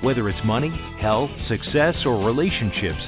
[0.00, 0.70] Whether it's money,
[1.00, 3.02] health, success, or relationships,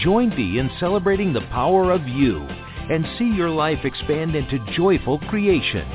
[0.00, 5.18] join Dee in celebrating the power of you and see your life expand into joyful
[5.30, 5.88] creation.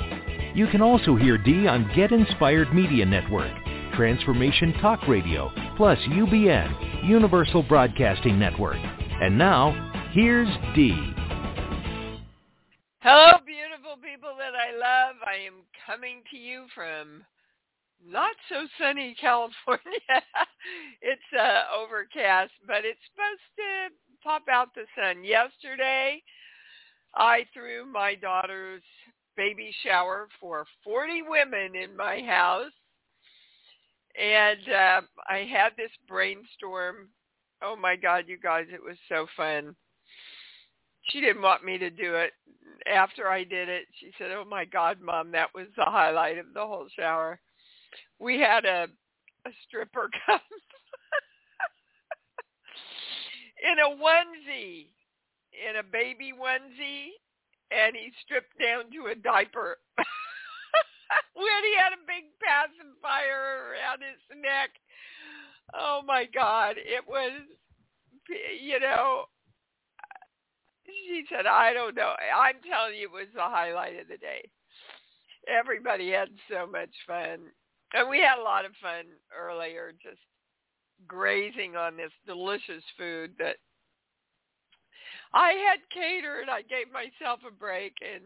[0.54, 3.54] You can also hear Dee on Get Inspired Media Network,
[3.96, 8.78] Transformation Talk Radio, plus UBN, Universal Broadcasting Network.
[9.22, 9.72] And now,
[10.14, 11.14] here's Dee.
[13.00, 15.16] Hello, beautiful people that I love.
[15.26, 17.24] I am coming to you from
[18.08, 20.24] not so sunny California.
[21.02, 25.24] it's uh, overcast, but it's supposed to pop out the sun.
[25.24, 26.24] Yesterday,
[27.16, 28.84] I threw my daughter's
[29.38, 32.72] baby shower for 40 women in my house.
[34.22, 37.10] And uh, I had this brainstorm.
[37.62, 39.76] Oh my God, you guys, it was so fun.
[41.10, 42.32] She didn't want me to do it.
[42.92, 46.48] After I did it, she said, oh my God, Mom, that was the highlight of
[46.54, 47.40] the whole shower
[48.20, 48.88] we had a
[49.46, 50.40] a stripper come
[53.62, 54.88] in a onesie,
[55.54, 57.10] in a baby onesie,
[57.72, 59.78] and he stripped down to a diaper.
[61.34, 64.72] when he had a big pacifier around his neck.
[65.74, 67.32] Oh my God, it was,
[68.62, 69.26] you know,
[70.86, 72.14] she said, I don't know.
[72.36, 74.50] I'm telling you, it was the highlight of the day.
[75.48, 77.50] Everybody had so much fun.
[77.94, 80.22] And we had a lot of fun earlier just
[81.08, 83.58] grazing on this delicious food that
[85.34, 86.50] I had catered.
[86.50, 88.24] I gave myself a break and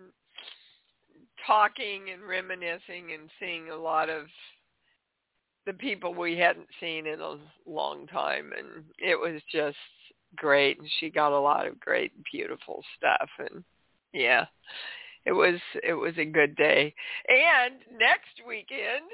[1.46, 4.26] talking and reminiscing and seeing a lot of
[5.66, 7.36] the people we hadn't seen in a
[7.68, 9.78] long time and it was just
[10.36, 13.64] great and she got a lot of great beautiful stuff and
[14.14, 14.46] yeah
[15.26, 16.94] it was it was a good day
[17.28, 19.06] and next weekend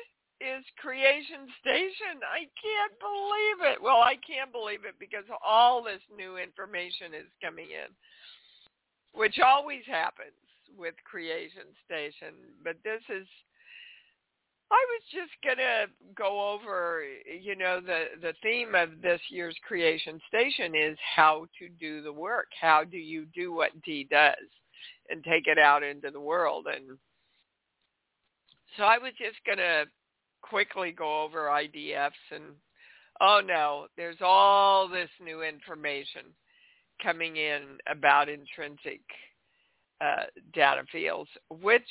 [0.41, 2.19] is Creation Station.
[2.27, 3.81] I can't believe it.
[3.81, 7.89] Well, I can't believe it because all this new information is coming in,
[9.13, 10.35] which always happens
[10.77, 12.33] with Creation Station.
[12.63, 13.27] But this is,
[14.71, 17.03] I was just going to go over,
[17.41, 22.13] you know, the, the theme of this year's Creation Station is how to do the
[22.13, 22.47] work.
[22.59, 24.35] How do you do what Dee does
[25.09, 26.67] and take it out into the world?
[26.67, 26.97] And
[28.77, 29.85] so I was just going to
[30.41, 32.43] quickly go over IDFs and
[33.21, 36.23] oh no, there's all this new information
[37.01, 39.01] coming in about intrinsic
[40.01, 41.83] uh, data fields, which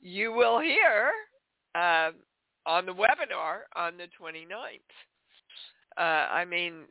[0.00, 1.10] you will hear
[1.74, 2.10] uh,
[2.66, 4.44] on the webinar on the 29th.
[5.96, 6.82] Uh, I mean,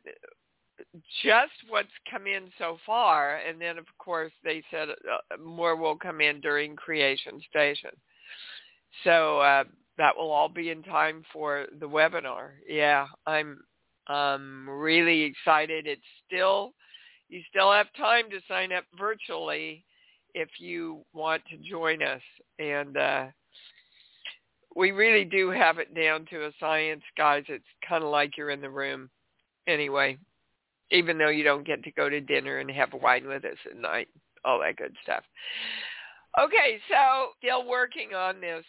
[1.22, 5.96] just what's come in so far, and then of course they said uh, more will
[5.96, 7.90] come in during Creation Station.
[9.04, 9.64] So uh,
[9.98, 12.50] that will all be in time for the webinar.
[12.68, 13.60] Yeah, I'm
[14.08, 15.86] um really excited.
[15.86, 16.72] It's still
[17.34, 19.84] you still have time to sign up virtually
[20.34, 22.20] if you want to join us
[22.60, 23.26] and uh
[24.76, 27.44] we really do have it down to a science, guys.
[27.48, 29.08] It's kind of like you're in the room
[29.68, 30.18] anyway,
[30.90, 33.76] even though you don't get to go to dinner and have wine with us at
[33.76, 34.08] night,
[34.44, 35.22] all that good stuff.
[36.40, 38.64] Okay, so still working on this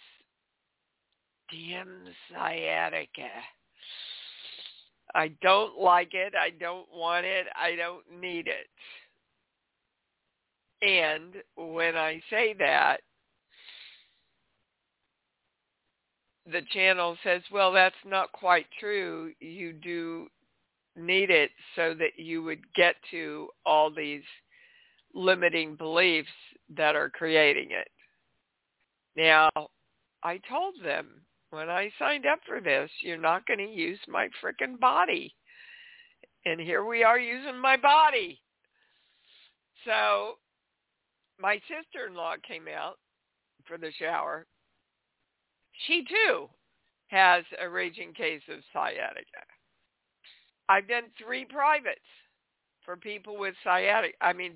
[1.52, 3.30] damn sciatica.
[5.16, 6.34] I don't like it.
[6.40, 7.48] I don't want it.
[7.56, 8.68] I don't need it.
[10.82, 12.97] And when I say that,
[16.52, 19.32] the channel says, well, that's not quite true.
[19.40, 20.28] You do
[20.97, 24.22] need it so that you would get to all these
[25.14, 26.28] limiting beliefs
[26.76, 27.88] that are creating it.
[29.16, 29.50] Now,
[30.23, 31.22] I told them
[31.55, 35.34] when I signed up for this, you're not going to use my frickin' body.
[36.46, 38.41] And here we are using my body.
[39.85, 40.35] So
[41.40, 42.97] my sister-in-law came out
[43.66, 44.46] for the shower.
[45.87, 46.49] She too
[47.07, 49.43] has a raging case of sciatica.
[50.67, 51.99] I've done three privates
[52.84, 54.16] for people with sciatic.
[54.22, 54.53] I mean,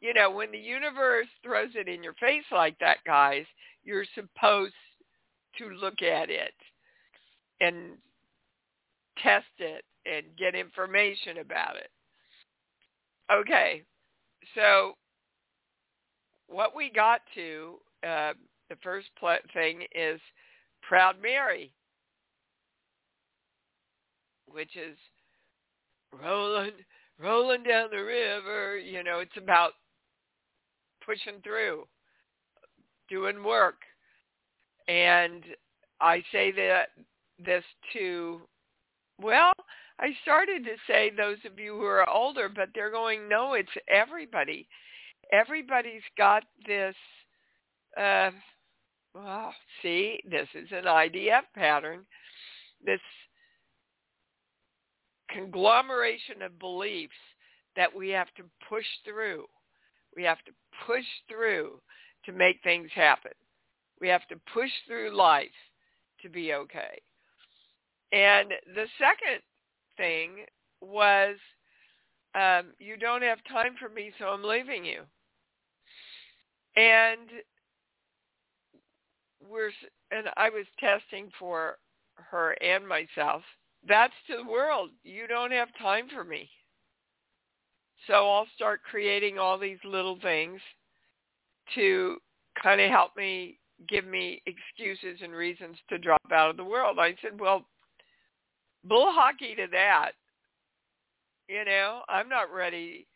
[0.00, 3.44] you know, when the universe throws it in your face like that, guys,
[3.84, 4.74] you're supposed
[5.58, 6.54] to look at it
[7.60, 7.92] and
[9.22, 11.90] test it and get information about it.
[13.32, 13.82] Okay,
[14.54, 14.92] so
[16.48, 17.76] what we got to,
[18.06, 18.32] uh,
[18.68, 20.20] the first pl- thing is
[20.82, 21.72] Proud Mary,
[24.46, 24.96] which is
[26.12, 26.72] rolling,
[27.18, 28.78] rolling down the river.
[28.78, 29.72] You know, it's about
[31.04, 31.84] pushing through,
[33.08, 33.76] doing work.
[34.88, 35.44] And
[36.00, 36.90] I say that
[37.44, 38.40] this to,
[39.20, 39.52] well,
[39.98, 43.68] I started to say those of you who are older, but they're going, no, it's
[43.88, 44.68] everybody.
[45.32, 46.94] Everybody's got this,
[47.96, 48.30] uh,
[49.14, 52.00] well, see, this is an IDF pattern,
[52.84, 53.00] this
[55.30, 57.12] conglomeration of beliefs
[57.74, 59.44] that we have to push through.
[60.14, 60.52] We have to
[60.86, 61.80] push through
[62.24, 63.32] to make things happen.
[64.00, 65.48] We have to push through life
[66.22, 67.00] to be okay.
[68.12, 69.42] And the second
[69.96, 70.46] thing
[70.80, 71.36] was,
[72.34, 75.02] um, you don't have time for me, so I'm leaving you.
[76.76, 77.30] And
[79.48, 79.70] we're,
[80.10, 81.78] and I was testing for
[82.16, 83.42] her and myself.
[83.88, 84.90] That's to the world.
[85.02, 86.48] You don't have time for me.
[88.06, 90.60] So I'll start creating all these little things
[91.74, 92.18] to
[92.62, 93.58] kind of help me
[93.88, 96.98] give me excuses and reasons to drop out of the world.
[96.98, 97.66] I said, well,
[98.84, 100.12] bull hockey to that.
[101.48, 103.06] You know, I'm not ready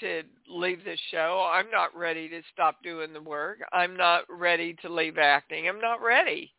[0.00, 1.48] to leave the show.
[1.52, 3.58] I'm not ready to stop doing the work.
[3.72, 5.68] I'm not ready to leave acting.
[5.68, 6.52] I'm not ready.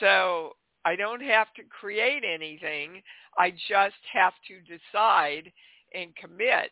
[0.00, 0.52] So
[0.84, 3.02] I don't have to create anything.
[3.38, 5.50] I just have to decide
[5.94, 6.70] and commit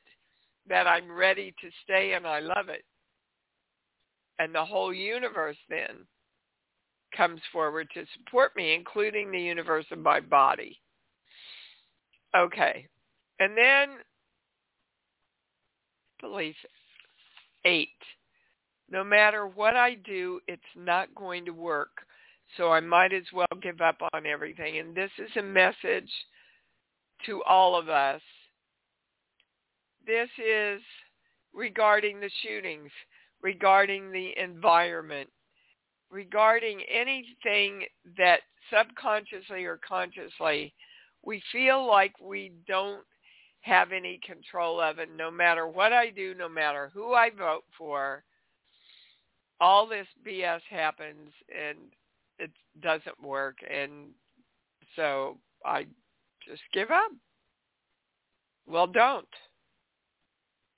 [0.69, 2.85] that I'm ready to stay and I love it.
[4.39, 6.07] And the whole universe then
[7.17, 10.81] comes forward to support me, including the universe of my body.
[12.37, 12.87] Okay.
[13.39, 13.99] And then
[16.21, 16.57] belief
[17.65, 17.89] eight.
[18.91, 21.91] No matter what I do, it's not going to work.
[22.57, 24.79] So I might as well give up on everything.
[24.79, 26.11] And this is a message
[27.27, 28.21] to all of us.
[30.07, 30.83] This is
[31.55, 32.91] regarding the shootings,
[33.43, 35.29] regarding the environment,
[36.11, 37.85] regarding anything
[38.17, 38.41] that
[38.71, 40.73] subconsciously or consciously
[41.25, 43.05] we feel like we don't
[43.61, 47.65] have any control of it no matter what I do, no matter who I vote
[47.79, 48.25] for.
[49.61, 51.79] All this BS happens and
[52.39, 52.51] it
[52.81, 54.09] doesn't work and
[54.97, 55.87] so I
[56.47, 57.13] just give up.
[58.67, 59.29] Well, don't.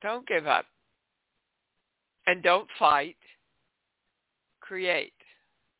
[0.02, 0.66] Don't give up.
[2.26, 3.16] And don't fight.
[4.60, 5.12] Create.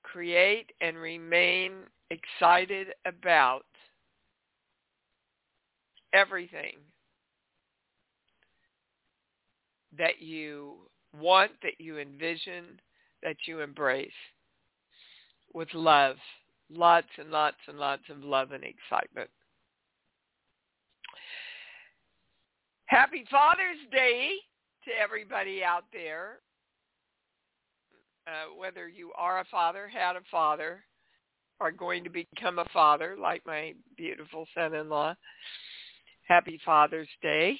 [0.03, 1.73] Create and remain
[2.11, 3.65] excited about
[6.13, 6.77] everything
[9.99, 10.75] that you
[11.19, 12.81] want, that you envision,
[13.23, 14.11] that you embrace
[15.53, 16.17] with love.
[16.71, 19.31] Lots and lots and lots of love and excitement.
[22.87, 24.33] Happy Father's Day
[24.85, 26.41] to everybody out there.
[28.27, 30.83] Uh, whether you are a father, had a father,
[31.61, 35.15] are going to become a father, like my beautiful son-in-law.
[36.27, 37.59] Happy Father's Day.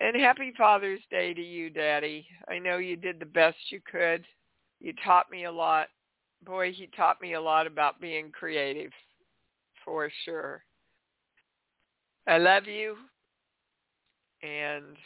[0.00, 2.26] And happy Father's Day to you, Daddy.
[2.48, 4.24] I know you did the best you could.
[4.80, 5.86] You taught me a lot.
[6.44, 8.90] Boy, he taught me a lot about being creative,
[9.84, 10.64] for sure.
[12.26, 12.96] I love you,
[14.42, 14.96] and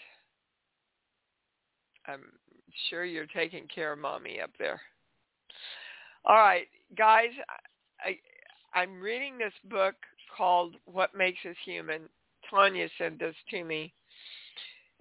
[2.06, 2.22] I'm
[2.88, 4.80] sure you're taking care of mommy up there.
[6.24, 7.30] All right, guys,
[8.00, 8.18] I,
[8.78, 9.94] I'm reading this book
[10.36, 12.02] called What Makes Us Human.
[12.50, 13.92] Tanya sent this to me.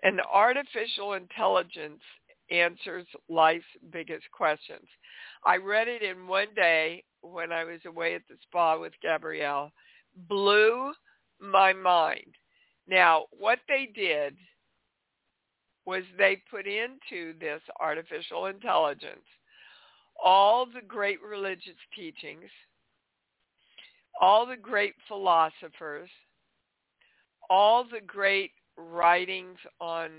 [0.03, 2.01] And artificial intelligence
[2.51, 4.87] answers life's biggest questions.
[5.45, 9.71] I read it in one day when I was away at the spa with Gabrielle.
[10.29, 10.91] Blew
[11.39, 12.35] my mind.
[12.87, 14.35] Now, what they did
[15.85, 19.25] was they put into this artificial intelligence
[20.23, 22.49] all the great religious teachings,
[24.21, 26.09] all the great philosophers,
[27.49, 30.09] all the great writings on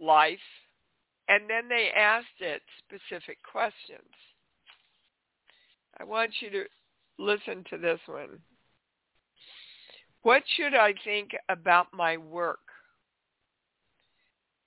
[0.00, 0.38] life,
[1.28, 4.00] and then they asked it specific questions.
[6.00, 6.64] I want you to
[7.18, 8.38] listen to this one.
[10.22, 12.60] What should I think about my work?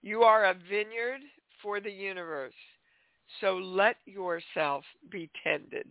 [0.06, 1.22] You are a vineyard
[1.64, 2.54] for the universe,
[3.42, 5.88] so let yourself be tended.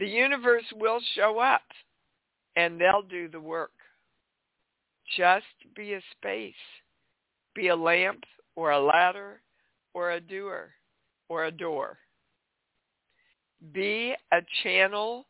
[0.00, 1.62] The universe will show up
[2.56, 3.70] and they'll do the work.
[5.16, 6.52] Just be a space.
[7.54, 8.24] Be a lamp
[8.56, 9.42] or a ladder
[9.94, 10.70] or a doer
[11.28, 11.98] or a door.
[13.72, 15.24] Be a channel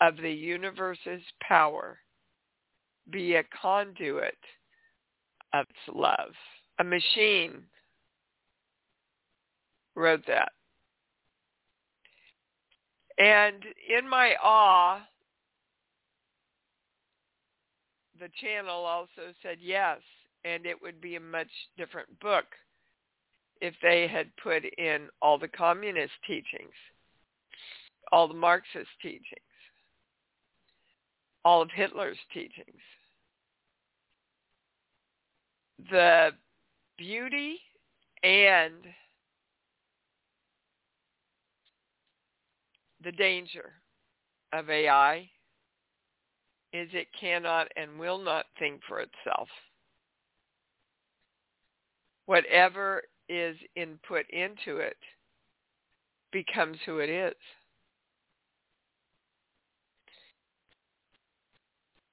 [0.00, 2.00] of the universe's power.
[3.12, 4.38] Be a conduit
[5.52, 6.34] of its love.
[6.78, 7.62] A machine
[9.94, 10.52] wrote that.
[13.18, 15.00] And in my awe,
[18.18, 19.98] the channel also said yes,
[20.44, 22.46] and it would be a much different book
[23.60, 26.74] if they had put in all the communist teachings,
[28.10, 29.22] all the Marxist teachings,
[31.44, 32.80] all of Hitler's teachings.
[35.90, 36.30] The
[36.96, 37.58] beauty
[38.22, 38.74] and
[43.02, 43.72] the danger
[44.52, 45.28] of AI
[46.72, 49.48] is it cannot and will not think for itself.
[52.26, 54.96] Whatever is input into it
[56.32, 57.34] becomes who it is.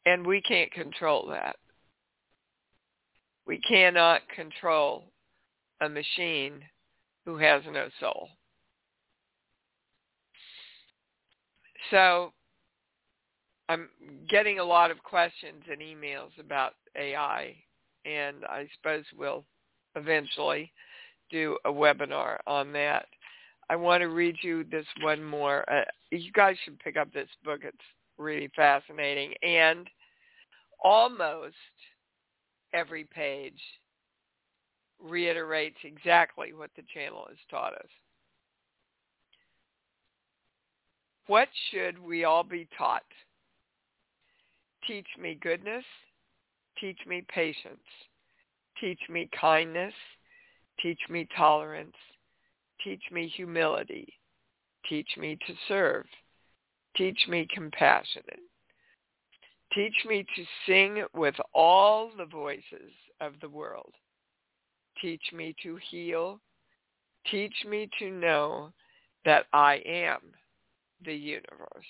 [0.05, 1.55] And we can't control that.
[3.45, 5.05] We cannot control
[5.81, 6.61] a machine
[7.25, 8.29] who has no soul.
[11.89, 12.31] So
[13.69, 13.89] I'm
[14.29, 17.55] getting a lot of questions and emails about AI,
[18.05, 19.45] and I suppose we'll
[19.95, 20.71] eventually
[21.29, 23.05] do a webinar on that.
[23.69, 25.63] I want to read you this one more.
[25.71, 27.61] Uh, you guys should pick up this book.
[27.63, 27.77] It's
[28.17, 29.33] really fascinating.
[29.41, 29.87] And
[30.83, 31.55] almost
[32.73, 33.59] every page
[35.03, 37.89] reiterates exactly what the channel has taught us.
[41.27, 43.03] What should we all be taught?
[44.87, 45.85] Teach me goodness.
[46.79, 47.79] Teach me patience.
[48.79, 49.93] Teach me kindness.
[50.81, 51.95] Teach me tolerance.
[52.83, 54.11] Teach me humility.
[54.89, 56.05] Teach me to serve.
[56.97, 58.39] Teach me compassionate.
[59.73, 63.93] Teach me to sing with all the voices of the world.
[65.01, 66.39] Teach me to heal.
[67.29, 68.73] Teach me to know
[69.23, 70.19] that I am
[71.05, 71.85] the universe.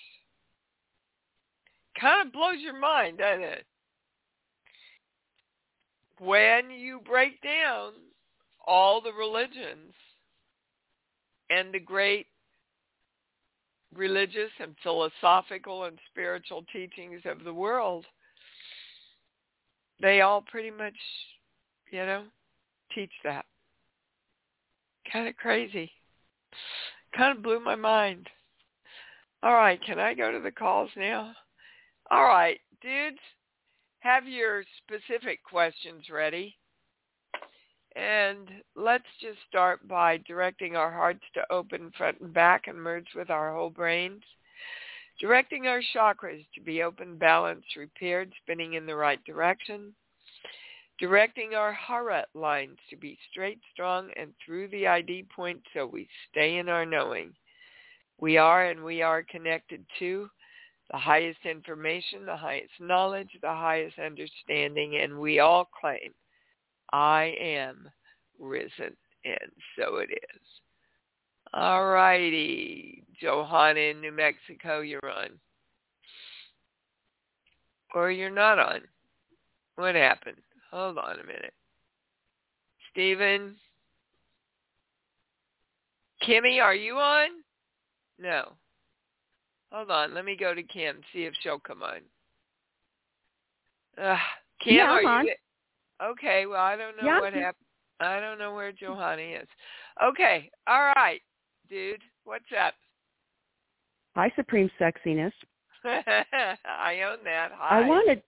[1.99, 3.65] Kind of blows your mind, doesn't it?
[6.19, 7.93] When you break down
[8.67, 9.93] all the religions
[11.49, 12.27] and the great
[13.95, 18.05] religious and philosophical and spiritual teachings of the world,
[20.01, 20.95] they all pretty much,
[21.91, 22.23] you know,
[22.93, 23.45] teach that.
[25.11, 25.91] Kind of crazy.
[27.15, 28.27] Kind of blew my mind.
[29.43, 31.33] All right, can I go to the calls now?
[32.09, 33.19] All right, dudes,
[33.99, 36.55] have your specific questions ready.
[37.95, 43.07] And let's just start by directing our hearts to open front and back and merge
[43.15, 44.23] with our whole brains.
[45.19, 49.93] Directing our chakras to be open, balanced, repaired, spinning in the right direction.
[50.99, 56.07] Directing our hara lines to be straight, strong, and through the ID point so we
[56.29, 57.33] stay in our knowing.
[58.19, 60.29] We are and we are connected to
[60.91, 66.13] the highest information, the highest knowledge, the highest understanding, and we all claim
[66.93, 67.89] I am
[68.39, 70.41] risen, and so it is.
[71.53, 75.29] All righty, Johanna in New Mexico, you're on.
[77.93, 78.81] Or you're not on.
[79.75, 80.37] What happened?
[80.71, 81.53] Hold on a minute.
[82.91, 83.55] Stephen?
[86.27, 87.29] Kimmy, are you on?
[88.19, 88.53] No.
[89.71, 90.13] Hold on.
[90.13, 91.99] Let me go to Kim, see if she'll come on.
[94.01, 94.17] Uh,
[94.63, 95.25] Kim, yeah, are on.
[95.25, 95.33] you?
[96.03, 96.45] Okay.
[96.45, 97.65] Well, I don't know yeah, what happened.
[97.99, 99.47] I don't know where Johanna is.
[100.03, 100.49] Okay.
[100.67, 101.21] All right,
[101.69, 102.01] dude.
[102.23, 102.73] What's up?
[104.15, 105.31] Hi, Supreme Sexiness.
[105.85, 107.51] I own that.
[107.53, 107.83] Hi.
[107.83, 108.21] I wanted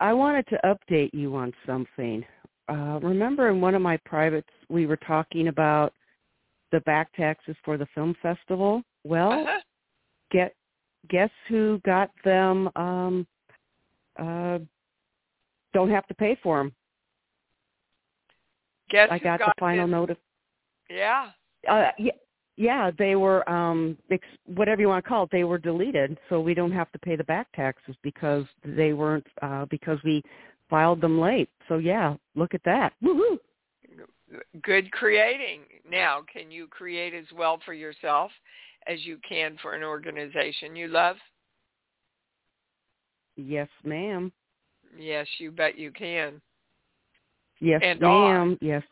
[0.00, 2.24] I wanted to update you on something.
[2.68, 5.92] Uh, remember in one of my privates we were talking about
[6.72, 8.82] the back taxes for the film festival?
[9.04, 9.60] Well, Uh-huh.
[10.30, 10.54] get
[11.08, 13.26] guess who got them um
[14.18, 14.58] uh
[15.76, 16.72] don't have to pay for them.
[18.88, 20.16] Guess I who got, the final notice.
[20.88, 21.30] Yeah.
[21.68, 22.12] Uh, yeah,
[22.56, 25.30] yeah, they were um ex- whatever you want to call it.
[25.30, 29.26] They were deleted, so we don't have to pay the back taxes because they weren't
[29.42, 30.22] uh because we
[30.70, 31.50] filed them late.
[31.68, 32.94] So yeah, look at that.
[33.04, 33.36] Woohoo!
[34.62, 35.60] Good creating.
[35.88, 38.30] Now, can you create as well for yourself
[38.86, 41.16] as you can for an organization you love?
[43.36, 44.32] Yes, ma'am.
[44.96, 46.40] Yes, you bet you can.
[47.60, 48.10] Yes, And ma'am.
[48.10, 48.56] are.
[48.64, 48.82] Yes.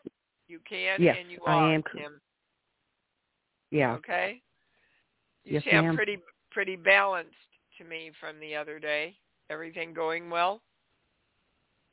[0.47, 2.19] You can Yes, and you I am Kim.
[3.71, 3.93] Yeah.
[3.95, 4.41] Okay.
[5.43, 5.95] You Yes, sound ma'am.
[5.95, 6.19] pretty
[6.51, 7.35] pretty balanced
[7.77, 9.17] to me from the other day.
[9.49, 10.61] Everything going well?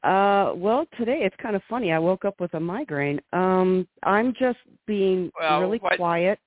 [0.02, 1.92] Uh, well, today it's kind of funny.
[1.92, 3.20] I woke up with a migraine.
[3.32, 6.38] Um, I'm just being Well, really what- quiet.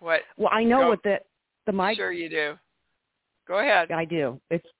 [0.00, 0.22] What?
[0.36, 1.20] Well, I know Go- what the
[1.66, 1.96] the migraine.
[1.96, 2.58] Sure you do.
[3.46, 3.90] Go ahead.
[3.90, 4.40] I do.
[4.50, 4.72] It's it,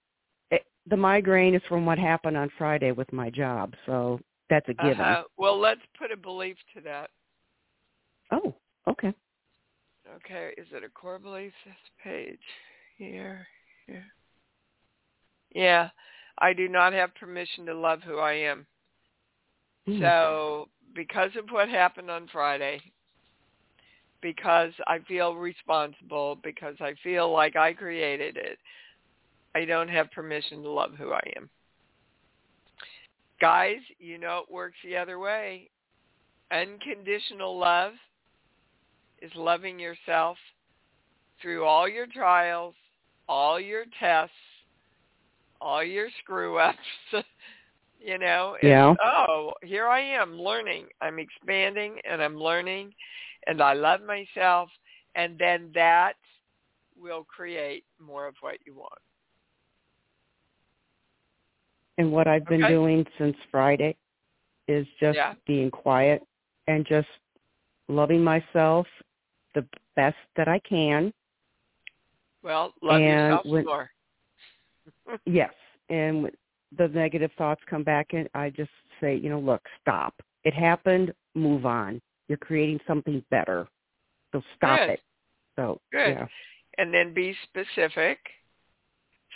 [0.86, 5.00] the migraine is from what happened on Friday with my job, so that's a given.
[5.00, 5.24] Uh-huh.
[5.36, 7.10] Well, let's put a belief to that.
[8.30, 8.54] Oh,
[8.88, 9.14] okay.
[10.16, 11.52] Okay, is it a core belief?
[11.64, 12.38] This page
[12.98, 13.46] here,
[13.86, 14.04] here.
[15.54, 15.88] Yeah,
[16.38, 18.66] I do not have permission to love who I am.
[19.86, 20.00] Hmm.
[20.00, 22.80] So, because of what happened on Friday,
[24.20, 28.58] because I feel responsible, because I feel like I created it,
[29.54, 31.48] I don't have permission to love who I am.
[33.40, 35.70] Guys, you know it works the other way.
[36.50, 37.92] Unconditional love
[39.20, 40.36] is loving yourself
[41.40, 42.74] through all your trials,
[43.28, 44.34] all your tests,
[45.60, 46.78] all your screw ups.
[48.00, 48.94] you know, Yeah.
[49.02, 50.86] oh, here I am learning.
[51.00, 52.94] I'm expanding and I'm learning
[53.46, 54.68] and I love myself
[55.14, 56.14] and then that
[56.96, 58.98] will create more of what you want.
[61.98, 62.72] And what I've been Okay.
[62.72, 63.96] doing since Friday
[64.68, 65.34] is just Yeah.
[65.46, 66.22] being quiet
[66.66, 67.08] and just
[67.88, 68.86] loving myself
[69.54, 71.12] the best that I can.
[72.42, 73.90] Well, love And yourself when- more.
[75.24, 75.54] Yes.
[75.88, 76.36] And when
[76.72, 80.14] the negative thoughts come back and I just say, you know, look, stop.
[80.44, 81.14] It happened.
[81.34, 82.00] Move on.
[82.28, 83.68] You're creating something better.
[84.32, 84.90] So stop Good.
[84.90, 85.02] it.
[85.56, 86.16] So Good.
[86.16, 86.26] yeah.
[86.78, 88.18] and then be specific.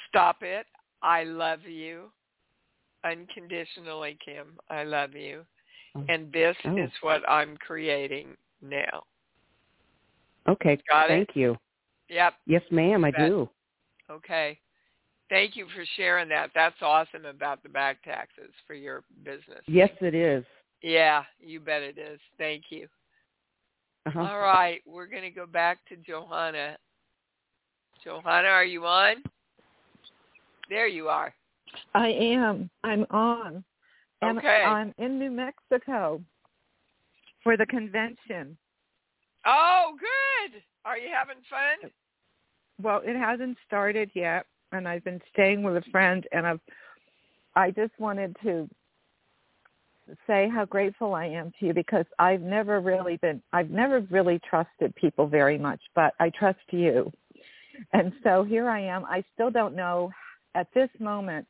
[0.09, 0.66] Stop it.
[1.03, 2.11] I love you.
[3.11, 4.59] Unconditionally, Kim.
[4.71, 5.44] I love you.
[5.94, 6.05] Oh.
[6.09, 6.77] And this Oh.
[6.77, 9.05] is what I'm creating now.
[10.47, 10.79] Okay.
[10.88, 11.09] Got it?
[11.09, 11.57] Thank you.
[12.09, 12.35] Yep.
[12.47, 13.05] Yes, ma'am.
[13.05, 13.29] I Bet.
[13.29, 13.51] do.
[14.11, 14.59] Okay.
[15.29, 16.51] Thank you for sharing that.
[16.55, 19.62] That's awesome about the back taxes for your business.
[19.66, 20.44] Yes, it is.
[20.81, 22.18] Yeah, you bet it is.
[22.38, 22.88] Thank you.
[24.07, 24.21] Uh-huh.
[24.21, 24.81] All right.
[24.87, 26.79] We're going to go back to Johanna.
[28.03, 29.16] Johanna, are you on?
[30.71, 31.35] There you are.
[31.95, 32.71] I am.
[32.85, 33.65] I'm on.
[34.23, 34.65] And Okay.
[34.65, 36.23] I'm in New Mexico
[37.43, 38.57] for the convention.
[39.45, 40.63] Oh, good.
[40.85, 41.91] Are you having fun?
[42.83, 46.61] Well, it hasn't started yet, and I've been staying with a friend, and I've.
[47.57, 48.69] I just wanted to
[50.27, 53.43] say how grateful I am to you because I've never really been.
[53.53, 57.13] I've never really trusted people very much, but I trust you,
[57.93, 59.05] and so here I am.
[59.07, 60.11] I still don't know
[60.55, 61.47] at this moment.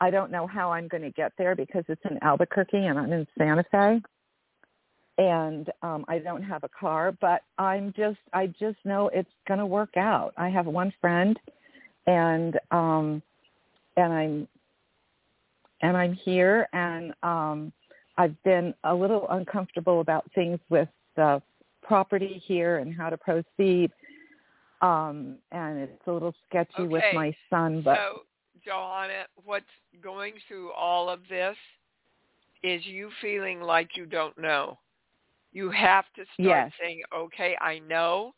[0.00, 3.12] I don't know how I'm going to get there because it's in Albuquerque and I'm
[3.12, 4.00] in Santa Fe
[5.20, 9.60] and um I don't have a car, but I'm just I just know it's going
[9.60, 10.32] to work out.
[10.36, 11.38] I have one friend
[12.06, 13.22] and um
[13.96, 14.48] and I'm
[15.82, 17.72] and I'm here and um
[18.16, 21.42] I've been a little uncomfortable about things with the
[21.82, 23.90] property here and how to proceed.
[24.80, 28.22] Um and it's a little sketchy with my son, but so,
[28.64, 29.64] Johanna, what's
[30.02, 31.56] going through all of this
[32.62, 34.78] is you feeling like you don't know.
[35.52, 36.72] You have to start Yes.
[36.80, 38.34] saying, okay, I know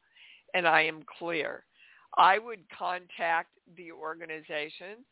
[0.55, 1.65] and I am clear.
[2.17, 5.05] I would contact the organization,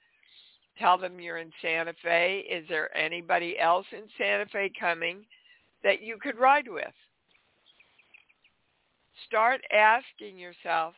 [0.78, 2.44] tell them you're in Santa Fe.
[2.50, 5.24] Is there anybody else in Santa Fe coming
[5.82, 6.92] that you could ride with?
[9.26, 10.94] Start asking yourself,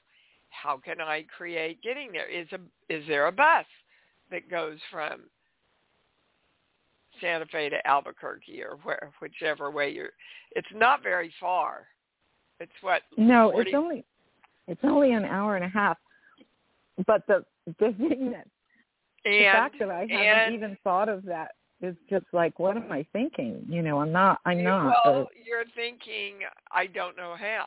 [0.50, 2.28] how can I create getting there?
[2.28, 2.60] Is a
[2.92, 3.64] is there a bus
[4.32, 5.20] that goes from
[7.20, 10.10] Santa Fe to Albuquerque or where whichever way you're
[10.56, 11.86] it's not very far.
[12.60, 14.04] It's what No, 40 it's only
[14.68, 15.98] it's only an hour and a half.
[17.06, 17.44] But the
[17.78, 18.48] the thing that
[19.24, 22.90] the fact that I haven't and- even thought of that is just like, what am
[22.92, 23.64] I thinking?
[23.68, 24.38] You know, I'm not.
[24.44, 24.94] I'm not.
[25.04, 26.40] Well, or- you're thinking
[26.70, 27.66] I don't know how.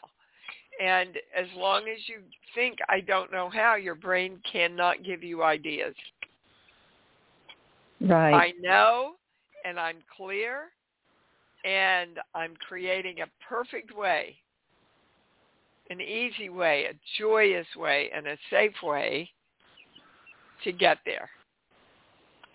[0.81, 2.21] And as long as you
[2.53, 5.95] think I don't know how, your brain cannot give you ideas.
[8.01, 8.33] Right.
[8.33, 9.13] I know
[9.63, 10.65] and I'm clear
[11.63, 14.37] and I'm creating a perfect way
[15.89, 19.29] an easy way, a joyous way, and a safe way
[20.63, 21.29] to get there.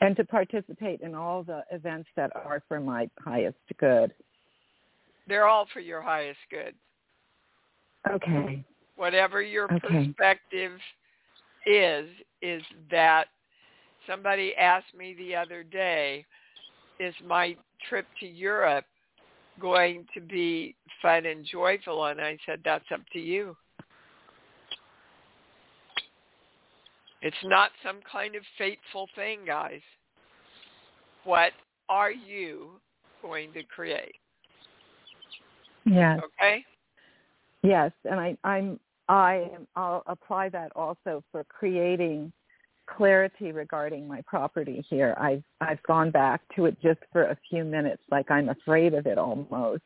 [0.00, 4.12] And to participate in all the events that are for my highest good.
[5.28, 6.74] They're all for your highest good.
[8.10, 8.64] Okay.
[8.96, 10.06] Whatever your Okay.
[10.06, 10.72] perspective
[11.66, 12.08] is,
[12.42, 13.26] is that
[14.06, 16.24] somebody asked me the other day,
[16.98, 17.56] is my
[17.88, 18.84] trip to Europe
[19.60, 22.06] going to be fun and joyful?
[22.06, 23.56] And I said, that's up to you.
[27.22, 29.82] It's not some kind of fateful thing, guys.
[31.24, 31.52] What
[31.88, 32.80] are you
[33.20, 34.14] going to create?
[35.84, 36.20] Yes.
[36.40, 36.64] Okay?
[37.62, 42.32] Yes, and I, I'm I am I'll apply that also for creating
[42.96, 45.14] clarity regarding my property here.
[45.18, 49.06] I've I've gone back to it just for a few minutes, like I'm afraid of
[49.06, 49.82] it almost.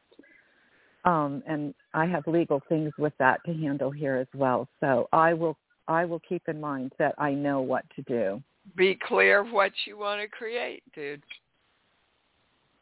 [1.05, 4.69] Um, and I have legal things with that to handle here as well.
[4.81, 8.43] So I will I will keep in mind that I know what to do.
[8.77, 11.23] Be clear of what you want to create, dude.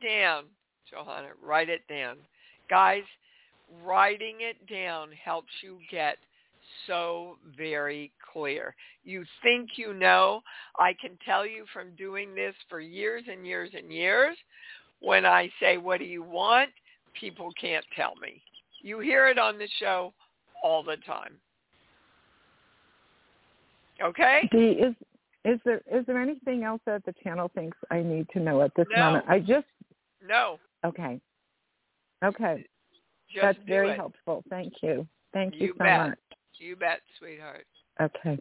[0.00, 0.44] Down,
[0.88, 1.28] Johanna.
[1.44, 2.16] Write it down.
[2.70, 3.02] Guys,
[3.84, 6.18] writing it down helps you get
[6.86, 8.74] so very clear.
[9.04, 10.42] You think you know.
[10.78, 14.36] I can tell you from doing this for years and years and years,
[15.00, 16.70] when I say, what do you want?
[17.18, 18.42] People can't tell me.
[18.80, 20.12] You hear it on the show
[20.62, 21.34] all the time.
[24.02, 24.48] Okay?
[24.50, 24.94] Dee, is
[25.44, 28.72] is there is there anything else that the channel thinks I need to know at
[28.76, 28.98] this No.
[28.98, 29.24] moment?
[29.28, 29.66] I just
[30.26, 30.58] No.
[30.84, 31.20] okay.
[32.24, 32.64] Okay.
[33.32, 33.96] Just That's very it.
[33.96, 34.44] helpful.
[34.50, 35.06] Thank you.
[35.32, 36.08] Thank you, You so bet.
[36.08, 36.18] much.
[36.62, 37.66] You bet, sweetheart.
[38.00, 38.38] Okay.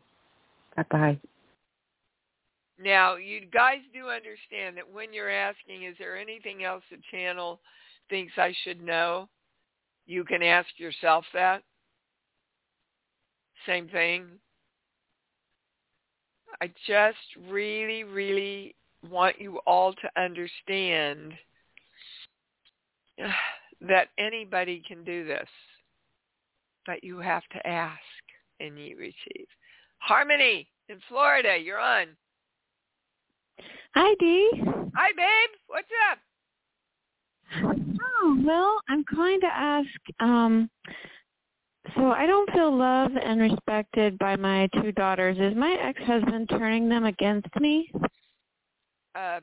[0.77, 1.19] Bye bye.
[2.79, 7.60] Now, you guys do understand that when you're asking, is there anything else the channel
[8.10, 9.27] thinks I should know?
[10.05, 11.63] You can ask yourself that.
[13.65, 14.27] Same thing.
[16.62, 17.17] I just
[17.49, 18.75] really, really
[19.10, 21.34] want you all to understand
[23.81, 25.49] that anybody can do this,
[26.86, 27.99] but you have to ask
[28.62, 29.47] and you receive.
[30.00, 32.08] Harmony in Florida, you're on.
[33.95, 34.52] Hi, Dee.
[34.95, 35.50] Hi, babe.
[35.67, 36.19] What's up?
[38.24, 40.69] Oh, well, I'm calling to ask, um,
[41.95, 45.38] so I don't feel loved and respected by my two daughters.
[45.39, 47.91] Is my ex-husband turning them against me?
[49.15, 49.41] Uh,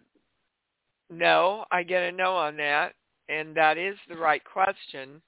[1.10, 2.94] no, I get a no on that,
[3.28, 5.20] and that is the right question.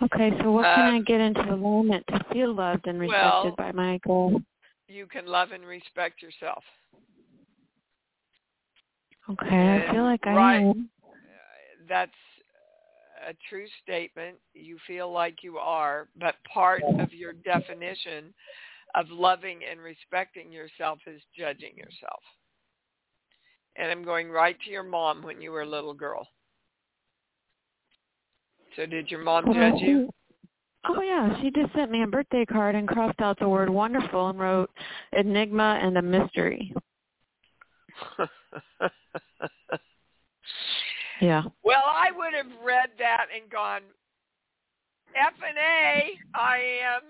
[0.00, 3.56] Okay, so what can Um, I get into alignment to feel loved and respected well-
[3.56, 4.40] by my girl?
[4.88, 6.64] You can love and respect yourself.
[9.30, 10.60] Okay, I feel like I right.
[10.62, 10.90] am.
[11.04, 11.12] Uh,
[11.88, 12.12] That's
[13.26, 14.40] a true statement.
[14.52, 18.34] You feel like you are, but part of your definition
[18.94, 22.22] of loving and respecting yourself is judging yourself.
[23.76, 26.28] And I'm going right to your mom when you were a little girl.
[28.76, 30.08] So did your mom judge you?
[30.84, 34.30] Oh yeah, she just sent me a birthday card and crossed out the word wonderful
[34.30, 34.68] and wrote
[35.12, 36.74] enigma and a mystery.
[41.20, 41.44] Yeah.
[41.62, 43.82] well, I would have read that and gone,
[45.14, 47.02] F and A, I am,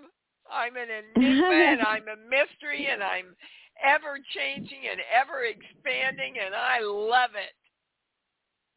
[0.53, 3.35] I'm an enigma and I'm a mystery and I'm
[3.83, 7.55] ever changing and ever expanding and I love it.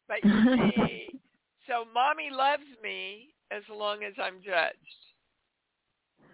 [0.08, 1.20] But you see,
[1.66, 4.76] so mommy loves me as long as I'm judged.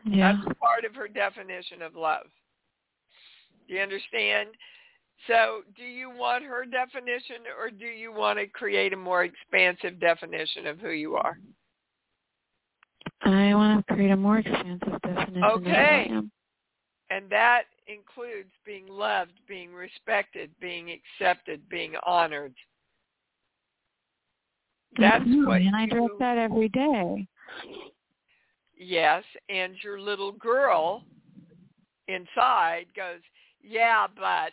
[0.04, 0.32] Yeah.
[0.44, 2.26] That's part of her definition of love.
[3.68, 4.48] Do you understand?
[5.26, 10.00] So do you want her definition or do you want to create a more expansive
[10.00, 11.38] definition of who you are?
[13.24, 16.06] I want to create a more expansive definition of who Okay.
[16.10, 16.30] I am.
[17.10, 22.54] And that includes being loved, being respected, being accepted, being honored.
[24.98, 27.26] That's Absolutely, what and I you, that every day.
[28.76, 31.04] yes, and your little girl
[32.08, 33.20] inside goes,
[33.62, 34.52] yeah, but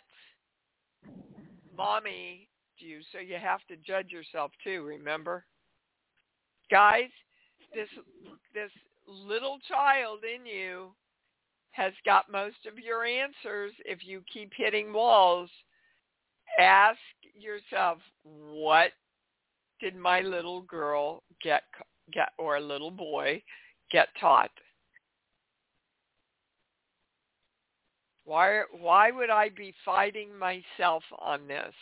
[1.76, 2.48] mommy,
[2.78, 5.44] you, so you have to judge yourself too, remember?
[6.70, 7.10] Guys,
[7.74, 7.88] this
[8.54, 8.70] this
[9.06, 10.90] little child in you
[11.72, 15.50] has got most of your answers if you keep hitting walls.
[16.58, 16.98] Ask
[17.34, 18.92] yourself, what
[19.80, 21.62] did my little girl get
[22.12, 23.42] get or a little boy
[23.90, 24.50] get taught?
[28.24, 31.74] Why why would I be fighting myself on this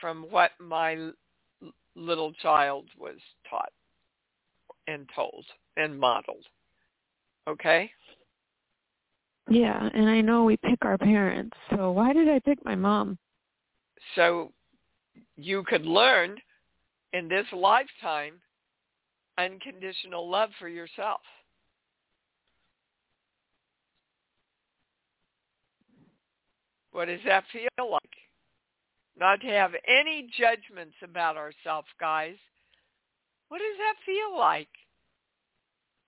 [0.00, 1.10] from what my
[1.98, 3.16] little child was
[3.48, 3.72] taught
[4.86, 5.44] and told
[5.76, 6.44] and modeled.
[7.46, 7.90] Okay?
[9.50, 11.56] Yeah, and I know we pick our parents.
[11.70, 13.18] So why did I pick my mom?
[14.14, 14.52] So
[15.36, 16.36] you could learn
[17.12, 18.34] in this lifetime
[19.38, 21.20] unconditional love for yourself.
[26.90, 28.02] What does that feel like?
[29.18, 32.36] Not to have any judgments about ourselves, guys.
[33.48, 34.68] What does that feel like?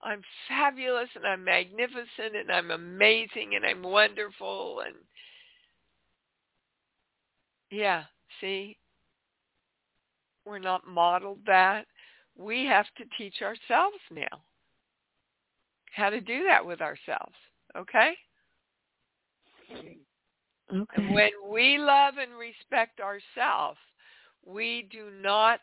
[0.02, 4.96] I'm fabulous and I'm magnificent and I'm amazing and I'm wonderful and
[7.70, 8.04] yeah,
[8.40, 8.76] see,
[10.44, 11.86] we're not modeled that.
[12.36, 14.42] We have to teach ourselves now
[15.92, 17.34] how to do that with ourselves.
[17.76, 18.14] Okay?
[19.72, 19.98] Okay.
[20.96, 23.78] And when we love and respect ourselves,
[24.46, 25.60] we do not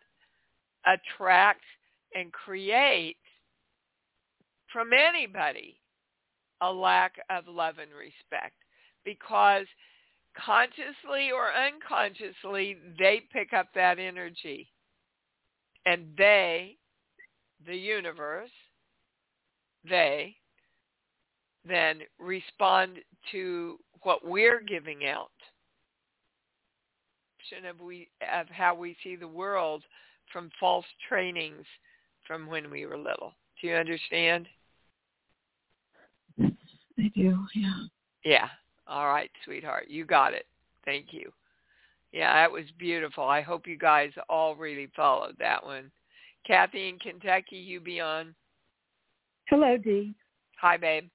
[0.85, 1.63] attract
[2.13, 3.17] and create
[4.71, 5.79] from anybody
[6.61, 8.55] a lack of love and respect
[9.05, 9.65] because
[10.45, 14.67] consciously or unconsciously they pick up that energy
[15.85, 16.75] and they
[17.65, 18.49] the universe
[19.87, 20.35] they
[21.67, 22.97] then respond
[23.31, 25.31] to what we're giving out
[27.69, 29.83] of we of how we see the world
[30.31, 31.65] from false trainings
[32.25, 33.33] from when we were little.
[33.61, 34.47] Do you understand?
[36.39, 37.79] I do, yeah.
[38.25, 38.47] Yeah.
[38.87, 39.85] All right, sweetheart.
[39.89, 40.45] You got it.
[40.85, 41.31] Thank you.
[42.13, 43.25] Yeah, that was beautiful.
[43.25, 45.91] I hope you guys all really followed that one.
[46.45, 48.33] Kathy in Kentucky, you be on.
[49.49, 50.13] Hello, Dee.
[50.59, 51.09] Hi, babe.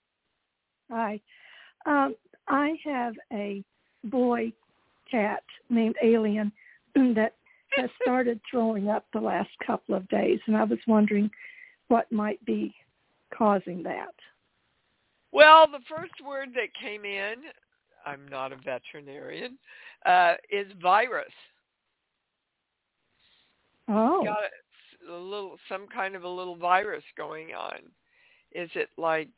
[0.90, 1.20] Hi.
[1.86, 2.14] Um,
[2.48, 3.64] I have a
[4.04, 4.52] boy
[5.10, 6.52] cat named Alien
[6.94, 7.34] that
[7.76, 11.30] has started throwing up the last couple of days, and I was wondering
[11.88, 12.74] what might be
[13.36, 14.14] causing that.
[15.32, 17.36] Well, the first word that came in,
[18.06, 19.58] I'm not a veterinarian,
[20.06, 21.32] uh, is virus.
[23.88, 24.24] Oh.
[24.24, 27.78] Got a little, some kind of a little virus going on.
[28.52, 29.30] Is it like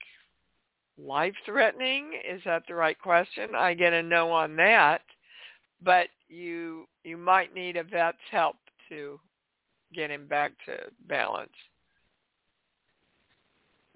[0.98, 2.12] life-threatening?
[2.28, 3.50] Is that the right question?
[3.56, 5.02] I get a no on that,
[5.82, 8.56] but you you might need a vet's help
[8.88, 9.20] to
[9.92, 10.76] get him back to
[11.08, 11.52] balance.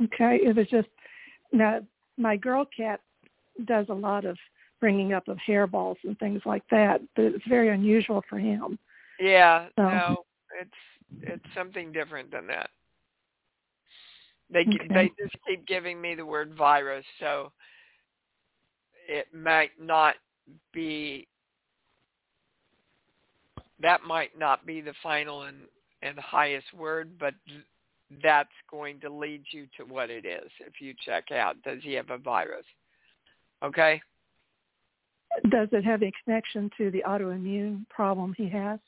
[0.03, 0.89] Okay, it was just
[1.53, 1.81] now
[2.17, 3.01] my girl cat
[3.65, 4.37] does a lot of
[4.81, 8.79] bringing up of hairballs and things like that, but it's very unusual for him.
[9.19, 10.25] Yeah, So- no,
[10.61, 10.71] it's
[11.23, 12.71] it's something different than that.
[14.51, 14.87] They Okay.
[14.89, 17.53] they just keep giving me the word virus, so
[19.09, 20.17] it might not
[20.73, 21.27] be
[23.81, 25.67] that might not be the final and
[26.03, 27.35] and highest word, but
[28.23, 31.93] that's going to lead you to what it is if you check out does he
[31.95, 32.65] have a virus.
[33.63, 34.01] Okay?
[35.51, 38.79] Does it have a connection to the autoimmune problem he has?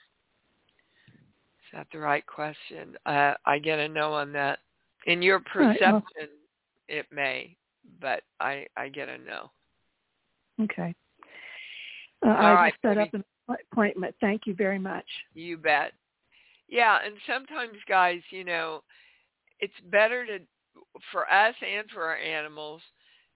[1.09, 2.97] Is that the right question?
[3.07, 4.59] Uh, I get a no on that.
[5.07, 6.29] In your right, well- perception,
[6.89, 7.57] it may,
[8.01, 9.51] but I I get a no.
[10.63, 10.95] Okay.
[12.25, 13.09] Uh, All I right, just set baby.
[13.09, 13.15] up
[13.49, 14.15] an appointment.
[14.21, 15.07] Thank you very much.
[15.35, 15.93] You bet.
[16.69, 18.83] Yeah, and sometimes, guys, you know,
[19.61, 20.39] it's better to
[21.13, 22.83] for us and for our animals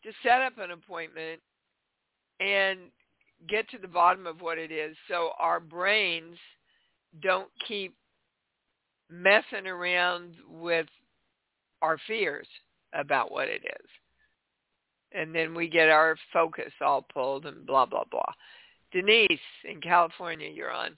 [0.03, 1.40] to set up an appointment
[2.40, 2.79] and
[3.48, 6.37] get to the bottom of what it is, so our brains
[7.22, 7.94] don't keep
[9.11, 10.87] messing around with
[11.83, 12.46] our fears
[12.94, 13.88] about what it is.
[15.12, 18.33] And then we get our focus all pulled and blah, blah, blah.
[18.92, 19.28] Denise
[19.64, 20.96] in California, you're on.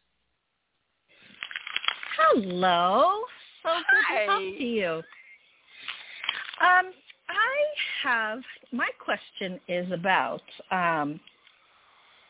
[2.16, 3.24] Hello.
[3.62, 5.02] So good to talk to you.
[6.60, 6.92] Um,
[7.28, 8.40] I have
[8.72, 11.20] my question is about um,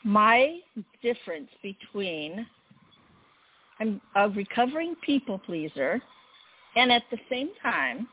[0.06, 0.60] my
[1.02, 2.46] difference between
[3.80, 6.00] I'm a recovering people pleaser,
[6.76, 8.06] and at the same time,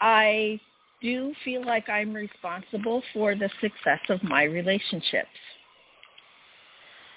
[0.00, 0.58] I
[1.02, 5.28] do feel like I'm responsible for the success of my relationships.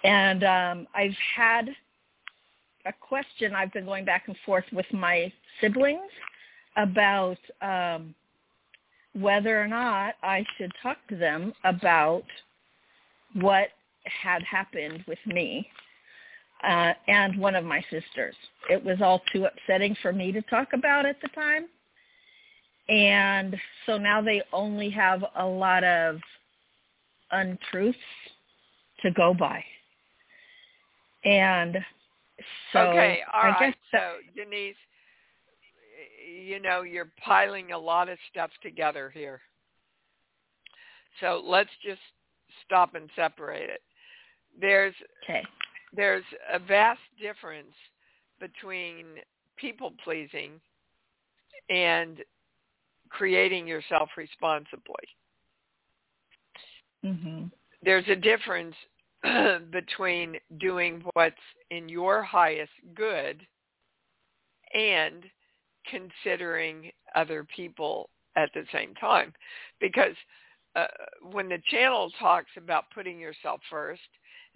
[0.03, 1.69] And um, I've had
[2.85, 6.11] a question I've been going back and forth with my siblings
[6.75, 8.13] about um,
[9.13, 12.25] whether or not I should talk to them about
[13.35, 13.69] what
[14.05, 15.67] had happened with me
[16.63, 18.35] uh, and one of my sisters.
[18.69, 21.65] It was all too upsetting for me to talk about at the time.
[22.87, 26.19] And so now they only have a lot of
[27.31, 27.97] untruths
[29.01, 29.63] to go by.
[31.23, 31.77] And
[32.71, 33.59] so okay, all I right.
[33.59, 34.01] guess that,
[34.35, 34.75] So Denise,
[36.45, 39.41] you know, you're piling a lot of stuff together here.
[41.21, 42.01] So let's just
[42.65, 43.81] stop and separate it.
[44.59, 45.43] There's okay.
[45.93, 47.73] there's a vast difference
[48.39, 49.05] between
[49.57, 50.59] people pleasing
[51.69, 52.19] and
[53.09, 55.05] creating yourself responsibly.
[57.03, 57.45] Mm-hmm.
[57.83, 58.75] There's a difference
[59.71, 61.35] between doing what's
[61.71, 63.45] in your highest good
[64.73, 65.23] and
[65.89, 69.33] considering other people at the same time.
[69.79, 70.15] Because
[70.75, 70.87] uh,
[71.31, 74.01] when the channel talks about putting yourself first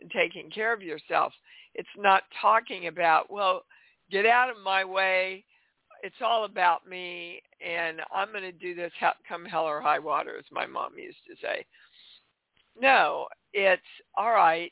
[0.02, 1.34] and taking care of yourself,
[1.76, 3.64] it's not talking about, well,
[4.12, 5.46] get out of my way.
[6.02, 8.92] It's all about me, and I'm going to do this
[9.28, 11.66] come hell or high water, as my mom used to say.
[12.80, 13.82] No, it's
[14.18, 14.72] all right.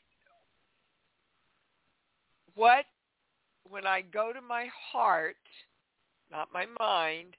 [2.56, 2.86] What,
[3.70, 5.36] when I go to my heart,
[6.32, 7.36] not my mind,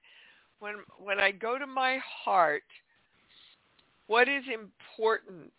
[0.60, 2.62] when when I go to my heart,
[4.08, 5.52] what is important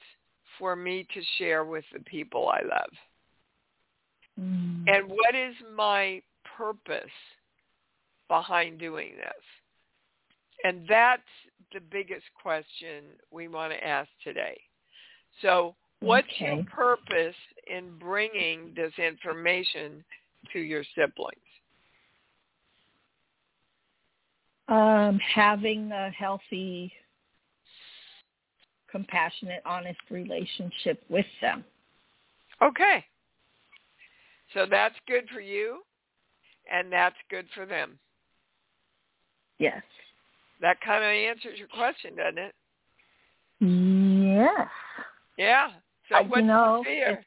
[0.57, 2.91] for me to share with the people I love?
[4.39, 4.83] Mm.
[4.88, 6.21] And what is my
[6.57, 7.12] purpose
[8.27, 9.43] behind doing this?
[10.63, 11.21] And that's
[11.73, 14.59] the biggest question we want to ask today.
[15.41, 16.55] So what's okay.
[16.55, 17.35] your purpose
[17.67, 20.03] in bringing this information
[20.53, 21.38] to your siblings?
[24.67, 26.93] Um, having a healthy,
[28.91, 31.63] compassionate, honest relationship with them.
[32.62, 33.06] Okay.
[34.54, 35.82] So that's good for you,
[36.71, 37.99] and that's good for them.
[39.60, 39.84] Yes.
[40.62, 42.56] That kind of answers your question, doesn't it?
[43.62, 44.67] Yes.
[45.38, 45.69] Yeah.
[46.10, 47.25] So I, what's you know, the fear?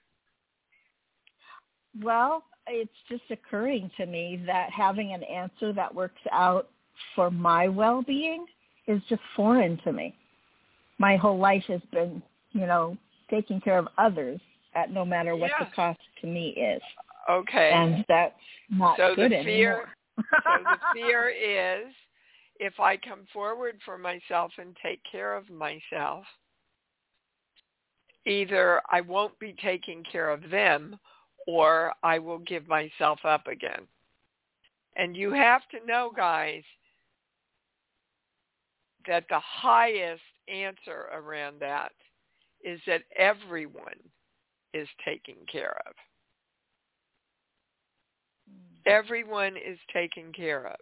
[2.02, 6.68] Well, it's just occurring to me that having an answer that works out
[7.14, 8.46] for my well-being
[8.86, 10.14] is just foreign to me.
[10.98, 12.96] My whole life has been, you know,
[13.30, 14.40] taking care of others
[14.74, 15.64] at no matter what yeah.
[15.64, 16.82] the cost to me is.
[17.30, 17.70] Okay.
[17.74, 18.34] And that's
[18.70, 19.88] not so good the fear, anymore.
[20.44, 21.92] so the fear is
[22.58, 26.24] if I come forward for myself and take care of myself,
[28.26, 30.98] either I won't be taking care of them
[31.46, 33.86] or I will give myself up again.
[34.96, 36.62] And you have to know, guys,
[39.06, 41.92] that the highest answer around that
[42.64, 43.98] is that everyone
[44.74, 45.94] is taken care of.
[48.86, 50.80] Everyone is taken care of.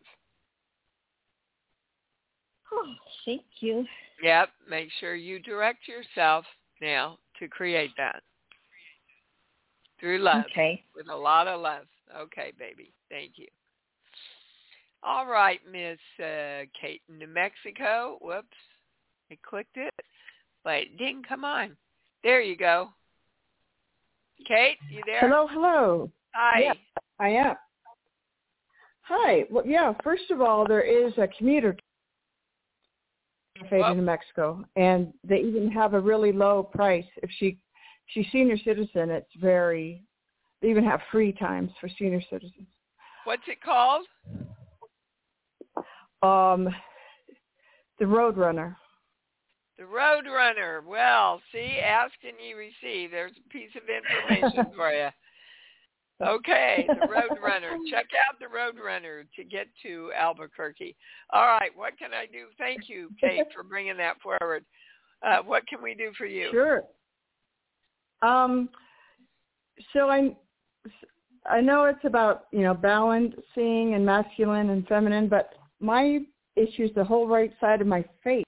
[2.72, 3.84] Oh, thank you.
[4.22, 4.48] Yep.
[4.68, 6.44] Make sure you direct yourself
[6.80, 8.22] now to create that
[9.98, 10.44] through love.
[10.50, 10.82] Okay.
[10.94, 11.86] With a lot of love.
[12.16, 12.92] Okay, baby.
[13.10, 13.46] Thank you.
[15.02, 18.18] All right, Miss uh, Kate in New Mexico.
[18.20, 18.48] Whoops.
[19.30, 19.94] I clicked it.
[20.64, 21.76] but it didn't come on.
[22.24, 22.88] There you go.
[24.46, 25.20] Kate, you there?
[25.20, 26.10] Hello, hello.
[26.34, 26.60] Hi.
[26.60, 26.72] Yeah,
[27.18, 27.56] I am.
[29.02, 29.44] Hi.
[29.50, 29.92] Well, yeah.
[30.02, 31.76] First of all, there is a commuter
[33.58, 37.04] cafe in New Mexico, and they even have a really low price.
[37.22, 37.58] If she
[38.06, 40.02] she's senior citizen, it's very.
[40.62, 42.66] They even have free times for senior citizens.
[43.24, 44.06] What's it called?
[46.22, 46.74] Um,
[47.98, 48.76] the Roadrunner.
[49.80, 50.84] The Roadrunner.
[50.84, 53.10] Well, see, ask and you receive.
[53.10, 55.08] There's a piece of information for you.
[56.22, 57.78] Okay, the Roadrunner.
[57.90, 60.94] Check out the Roadrunner to get to Albuquerque.
[61.32, 62.48] All right, what can I do?
[62.58, 64.66] Thank you, Kate, for bringing that forward.
[65.26, 66.50] Uh, what can we do for you?
[66.50, 66.82] Sure.
[68.20, 68.68] Um,
[69.94, 70.36] so I,
[71.46, 76.18] I know it's about you know balancing and masculine and feminine, but my
[76.54, 78.44] issue is the whole right side of my face.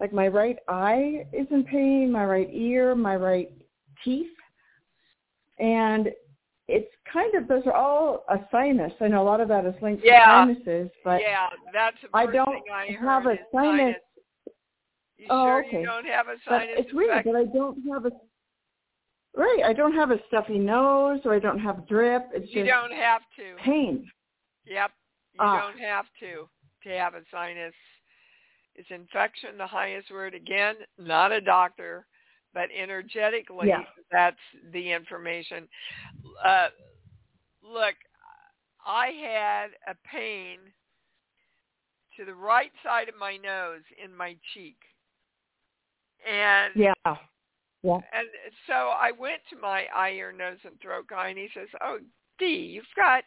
[0.00, 3.50] Like my right eye is in pain, my right ear, my right
[4.04, 4.28] teeth,
[5.58, 6.08] and
[6.68, 8.92] it's kind of those are all a sinus.
[9.00, 10.44] I know a lot of that is linked Yeah.
[10.46, 13.96] to sinuses, but yeah, that's I don't I have a is sinus.
[15.16, 15.80] You Oh, sure okay.
[15.80, 18.12] you don't have a But sinus it's weird that I don't have a
[19.34, 19.62] right.
[19.64, 22.28] I don't have a stuffy nose, or I don't have drip.
[22.32, 23.56] It's You don't have to.
[23.56, 24.08] pain.
[24.64, 24.92] Yep.
[25.34, 25.60] You Ah.
[25.70, 26.48] don't have to
[26.84, 27.74] to have a sinus.
[28.78, 30.34] Is infection the highest word?
[30.34, 32.06] Again, not a doctor,
[32.54, 33.84] but energetically, Yeah.
[34.10, 34.38] that's
[34.70, 35.68] the information.
[36.44, 36.70] Uh,
[37.60, 37.96] look,
[38.86, 40.60] I had a pain
[42.16, 44.78] to the right side of my nose in my cheek.
[46.24, 46.94] And Yeah.
[47.82, 48.00] Yeah.
[48.12, 48.28] and
[48.66, 52.00] so I went to my eye, ear, nose, and throat guy, and he says, "Oh,
[52.38, 53.24] Dee, you've got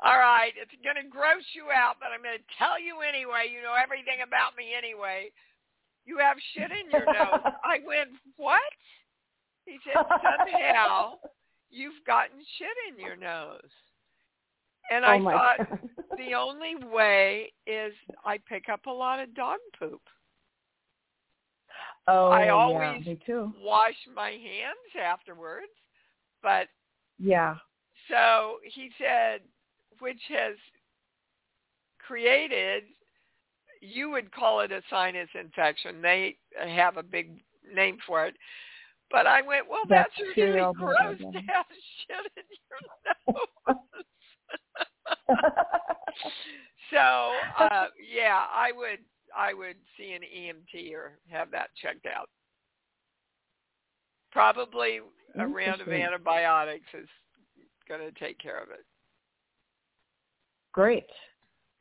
[0.00, 3.50] All right, it's going to gross you out, but I'm going to tell you anyway.
[3.50, 5.30] You know everything about me anyway.
[6.06, 7.42] You have shit in your nose.
[7.64, 8.62] I went, what?
[9.66, 11.18] He said, somehow
[11.70, 13.68] you've gotten shit in your nose.
[14.90, 15.78] And oh I my thought God.
[16.16, 17.92] the only way is
[18.24, 20.00] I pick up a lot of dog poop.
[22.06, 23.52] oh, I yeah, always me too.
[23.62, 25.66] Wash my hands afterwards.
[26.42, 26.68] But
[27.18, 27.56] Yeah.
[28.08, 29.40] so he said,
[30.00, 30.54] which has
[31.98, 32.84] created,
[33.80, 36.02] you would call it a sinus infection.
[36.02, 37.40] They have a big
[37.72, 38.34] name for it.
[39.10, 41.66] But I went, well, that's, really Bacterial gross to have
[42.06, 42.80] shit in your
[43.68, 43.76] nose.
[46.90, 48.98] so uh yeah, I would
[49.36, 52.28] I would see an ENT or have that checked out.
[54.32, 55.00] Probably
[55.36, 57.08] a round of antibiotics is
[57.88, 58.84] going to take care of it.
[60.72, 61.06] Great.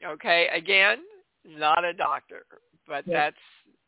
[0.05, 0.99] Okay, again,
[1.45, 2.45] not a doctor,
[2.88, 3.13] but Yeah.
[3.31, 3.41] that's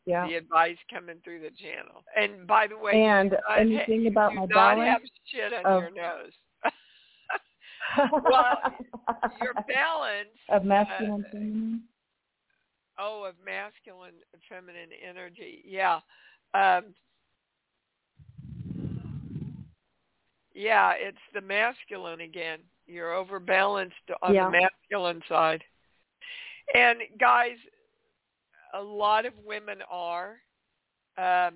[0.06, 0.26] Yeah.
[0.26, 2.04] the advice coming through the channel.
[2.16, 4.88] And by the way, And not anything ha- about my do not balance?
[4.90, 6.32] have shit on of- your nose.
[8.12, 8.74] well,
[9.42, 11.88] your balance of masculine uh, feminine.
[12.98, 14.14] Oh, of masculine,
[14.48, 15.62] feminine energy.
[15.64, 16.00] Yeah.
[16.54, 16.94] Um,
[20.54, 22.60] yeah, it's the masculine again.
[22.90, 24.46] You're overbalanced on Yeah.
[24.46, 25.62] the masculine side.
[26.74, 27.56] And guys,
[28.74, 30.38] a lot of women are
[31.16, 31.54] um,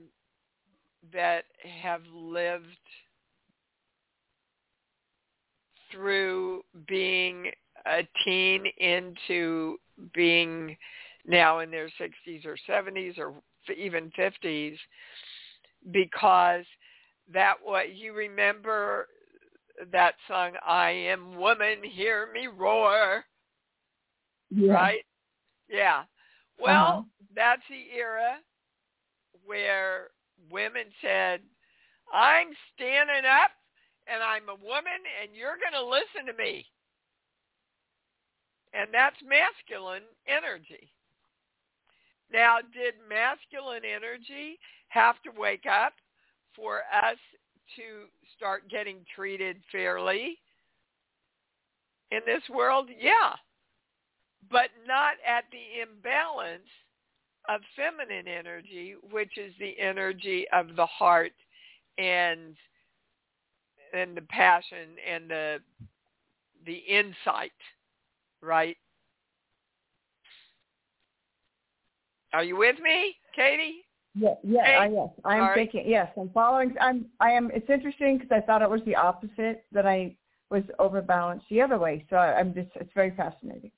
[1.12, 1.45] that
[1.82, 2.66] have lived
[5.91, 7.51] through being
[7.87, 9.76] a teen into
[10.14, 10.76] being
[11.26, 13.35] now in their 60s or 70s or
[13.76, 14.76] even 50s
[15.91, 16.64] because
[17.32, 19.09] that what you remember
[19.93, 23.25] that song I am woman hear me roar
[24.51, 24.72] Yeah.
[24.75, 25.05] right
[25.68, 26.05] yeah
[26.59, 27.03] well Uh-huh.
[27.35, 28.37] that's the era
[29.45, 30.09] where
[30.51, 31.41] women said
[32.12, 33.51] I'm standing up
[34.07, 36.66] and I'm a woman and you're going to listen to me
[38.75, 40.91] and that's masculine energy.
[42.33, 44.59] Now, did masculine energy
[44.89, 45.93] have to wake up
[46.57, 47.18] for us
[47.77, 48.07] to
[48.37, 50.39] start getting treated fairly
[52.11, 52.89] in this world?
[52.99, 53.33] Yeah.
[54.51, 56.69] But not at the imbalance
[57.49, 61.33] of feminine energy, which is the energy of the heart
[61.99, 62.57] and
[63.93, 65.59] and the passion and the
[66.67, 67.53] the insight
[68.45, 68.77] right?
[72.33, 73.84] Are you with me, Katie?
[74.15, 75.09] Yeah, yeah, Hey, I, yes.
[75.25, 75.55] I'm sorry.
[75.57, 75.91] thinking.
[75.91, 76.75] Yes, I'm following.
[76.81, 77.07] I'm.
[77.21, 77.51] I am.
[77.53, 80.17] It's interesting because I thought it was the opposite that I
[80.51, 82.05] was overbalanced the other way.
[82.11, 82.71] So I, I'm just.
[82.77, 83.73] It's very fascinating.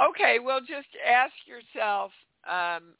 [0.00, 2.12] Okay, well, just ask yourself,
[2.48, 2.94] um,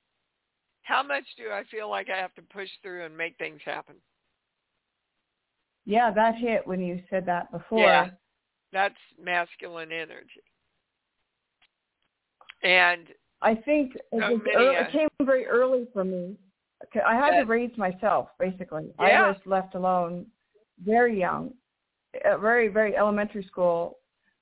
[0.82, 3.94] how much do I feel like I have to push through and make things happen?
[5.84, 7.80] Yeah, that hit when you said that before.
[7.80, 8.08] Yeah.
[8.72, 10.42] That's masculine energy.
[12.62, 13.06] And
[13.40, 16.36] I think it, was early, it came very early for me.
[17.06, 17.40] I had Yeah.
[17.40, 18.92] to raise myself, basically.
[18.98, 20.26] I was left alone
[20.84, 21.54] very young.
[22.24, 23.98] At very, very elementary school,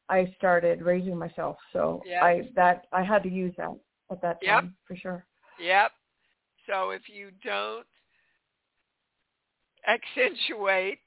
[0.09, 1.59] I started raising myself.
[1.73, 2.25] So Yeah.
[2.25, 3.75] I that I had to use that
[4.11, 4.61] at that Yep.
[4.61, 5.27] time for sure.
[5.59, 5.93] Yep.
[6.67, 7.87] So if you don't
[9.87, 11.01] accentuate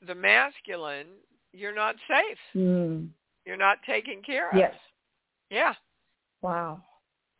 [0.00, 1.08] the masculine,
[1.52, 2.38] you're not safe.
[2.54, 3.10] Mm.
[3.44, 4.56] You're not taken care of.
[4.56, 4.74] Yes.
[5.50, 5.74] Yeah.
[6.40, 6.82] Wow.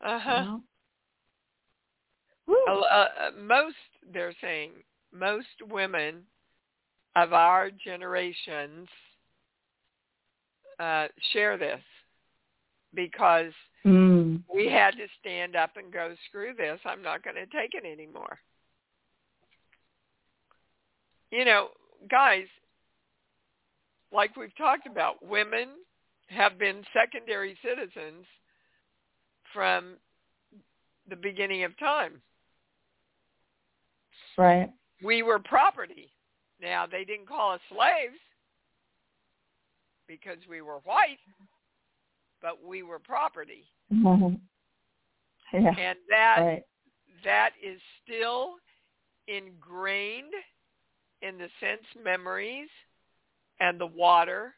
[0.02, 0.44] Uh-huh.
[0.46, 0.62] Well,
[2.46, 2.56] Woo.
[2.68, 3.76] Uh, uh, most,
[4.12, 4.72] they're saying,
[5.12, 6.22] most women
[7.14, 8.88] of our generations
[10.80, 11.80] uh, share this
[12.94, 13.52] because
[13.84, 14.42] Mm.
[14.52, 17.84] we had to stand up and go, screw this, I'm not going to take it
[17.84, 18.38] anymore.
[21.32, 21.70] You know,
[22.08, 22.46] guys,
[24.12, 25.70] like we've talked about, women
[26.28, 28.24] have been secondary citizens
[29.52, 29.96] from
[31.08, 32.20] the beginning of time.
[34.38, 34.70] Right.
[35.02, 36.10] We were property.
[36.60, 38.18] Now, they didn't call us slaves
[40.06, 41.18] because we were white,
[42.40, 43.64] but we were property.
[43.90, 44.40] Mhm.
[45.52, 45.74] Yeah.
[45.76, 46.66] And that right.
[47.24, 48.56] that is still
[49.26, 50.34] ingrained
[51.20, 52.70] in the sense memories
[53.60, 54.54] and the water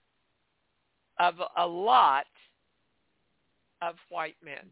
[1.18, 2.26] of a lot
[3.82, 4.70] of white men.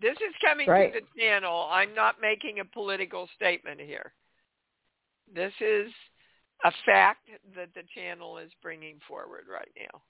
[0.00, 0.92] This is coming Right.
[0.92, 1.68] through the channel.
[1.70, 4.12] I'm not making a political statement here.
[5.32, 5.92] This is
[6.64, 10.02] a fact that the channel is bringing forward right now.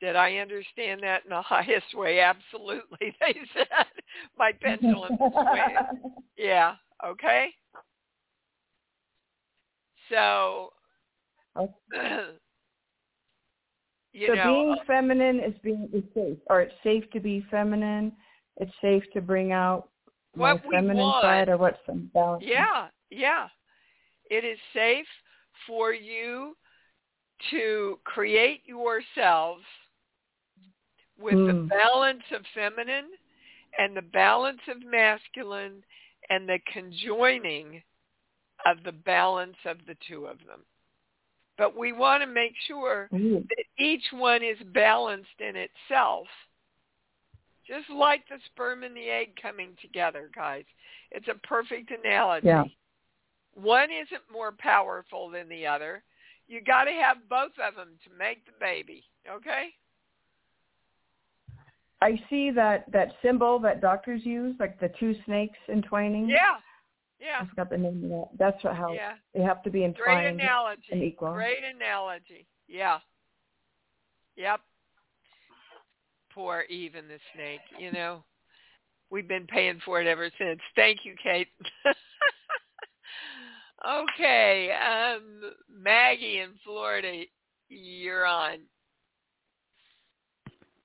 [0.00, 2.20] Did I understand that in the highest way?
[2.20, 3.86] Absolutely, they said.
[4.38, 5.76] My pendulum swing.
[6.36, 6.76] Yeah.
[7.04, 7.48] Okay.
[10.08, 10.72] So,
[11.56, 11.68] you
[14.28, 18.12] so know, being uh, feminine is being is safe, or it's safe to be feminine.
[18.58, 19.88] It's safe to bring out
[20.34, 21.78] my what feminine want, side, or what's
[22.12, 22.44] balance.
[22.46, 23.48] Yeah, yeah.
[24.30, 25.06] It is safe
[25.66, 26.56] for you
[27.50, 29.62] to create yourselves
[31.18, 31.68] with the Mm.
[31.68, 33.10] balance of feminine
[33.78, 35.84] and the balance of masculine
[36.30, 37.82] and the conjoining
[38.66, 40.64] of the balance of the two of them.
[41.56, 43.48] But we want to make sure Mm.
[43.48, 46.28] that each one is balanced in itself.
[47.68, 50.64] Just like the sperm and the egg coming together, guys.
[51.10, 52.46] It's a perfect analogy.
[52.46, 52.64] Yeah.
[53.54, 56.02] One isn't more powerful than the other.
[56.46, 59.68] You got to have both of them to make the baby, okay?
[62.00, 66.28] I see that that symbol that doctors use, like the two snakes entwining.
[66.28, 66.56] Yeah.
[67.20, 67.40] Yeah.
[67.42, 68.28] I forgot the name of that.
[68.38, 69.14] That's what how Yeah.
[69.34, 70.82] they have to be entwined Great analogy.
[70.92, 71.32] and equal.
[71.32, 72.46] Great analogy.
[72.68, 73.00] Yeah.
[74.36, 74.60] Yep.
[76.38, 78.22] Poor even the snake, you know.
[79.10, 80.60] We've been paying for it ever since.
[80.76, 81.48] Thank you, Kate.
[83.84, 84.70] okay.
[84.70, 87.24] Um Maggie in Florida,
[87.68, 88.58] you're on.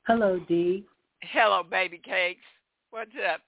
[0.08, 0.86] Hello, Dee.
[1.22, 2.42] Hello, baby cakes.
[2.90, 3.42] What's up?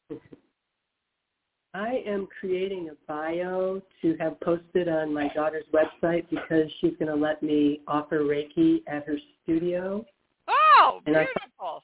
[1.73, 7.09] I am creating a bio to have posted on my daughter's website because she's going
[7.11, 10.05] to let me offer Reiki at her studio.
[10.47, 11.81] Oh, And I- beautiful.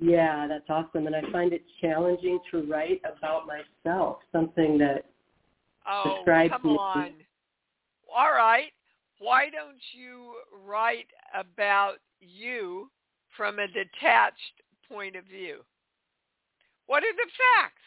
[0.00, 1.06] Yeah, that's awesome.
[1.06, 5.04] And I find it challenging to write about myself, something that
[5.86, 6.76] Oh, describes come me.
[6.78, 7.12] on.
[8.14, 8.72] All right.
[9.18, 10.34] Why don't you
[10.64, 12.90] write about you
[13.36, 15.60] from a detached point of view?
[16.86, 17.82] What are the facts,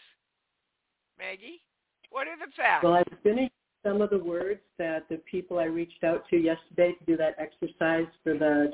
[1.17, 1.61] Maggie?
[2.09, 2.83] What are the facts?
[2.83, 3.49] Well, I was going to
[3.83, 7.35] some of the words that the people I reached out to yesterday to do that
[7.37, 8.71] exercise for the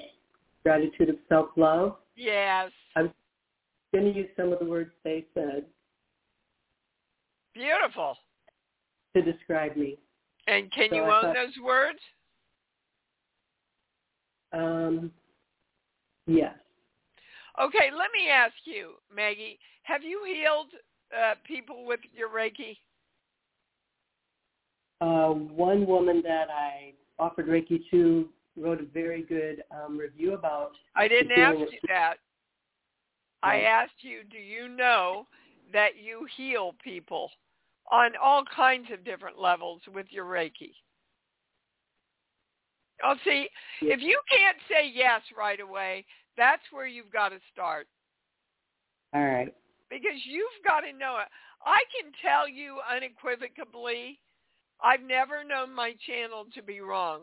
[0.63, 1.95] gratitude of self-love.
[2.15, 2.71] yes.
[2.95, 3.11] I was
[3.93, 5.65] going to use some of the words they said
[7.53, 8.15] Beautiful.
[9.15, 9.97] to describe me.
[10.47, 11.99] And can So you I own thought- those words?
[14.51, 15.11] Um,
[16.25, 16.55] yes.
[17.61, 20.67] Okay, let me ask you, Maggie, have you healed
[21.15, 22.77] uh, people with your Reiki?
[25.01, 30.71] Uh, one woman that I offered Reiki to wrote a very good um, review about.
[30.95, 32.15] I didn't ask you that.
[33.43, 35.25] I asked you, do you know
[35.71, 37.29] that you heal people
[37.91, 40.73] on all kinds of different levels with your Reiki?
[43.03, 43.47] Oh, see,
[43.81, 46.05] if you can't say yes right away,
[46.37, 47.87] that's where you've got to start
[49.13, 49.53] All right.
[49.89, 51.29] because you've got to know it.
[51.65, 54.19] I can tell you unequivocally,
[54.83, 57.21] I've never known my channel to be wrong.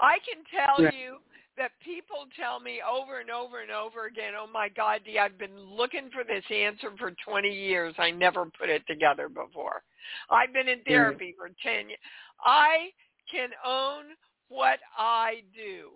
[0.00, 1.18] I can tell you
[1.58, 5.38] that people tell me over and over and over again, oh my God, Dee, I've
[5.38, 7.94] been looking for this answer for 20 years.
[7.98, 9.82] I never put it together before.
[10.30, 11.98] I've been in therapy for 10 years.
[12.42, 12.88] I
[13.30, 14.04] can own
[14.48, 15.90] what I do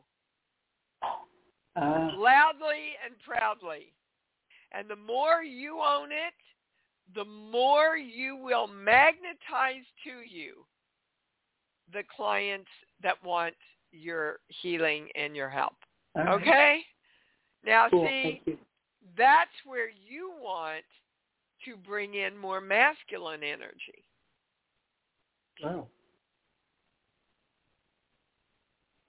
[1.74, 3.92] Uh, loudly and proudly.
[4.72, 6.34] And the more you own it,
[7.14, 10.66] the more you will magnetize to you
[11.92, 12.70] the clients
[13.02, 13.54] that want
[13.96, 15.74] your healing and your help.
[16.14, 16.28] right.
[16.28, 16.80] Okay?
[17.64, 18.06] Now Cool.
[18.06, 18.42] see,
[19.16, 20.84] that's where you want
[21.64, 24.04] to bring in more masculine energy.
[25.62, 25.88] Wow.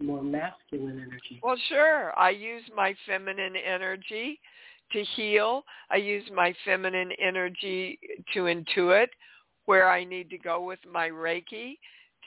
[0.01, 1.39] More masculine energy.
[1.43, 2.17] Well, sure.
[2.17, 4.39] I use my feminine energy
[4.91, 5.63] to heal.
[5.89, 7.99] I use my feminine energy
[8.33, 9.07] to intuit
[9.65, 11.77] where I need to go with my Reiki.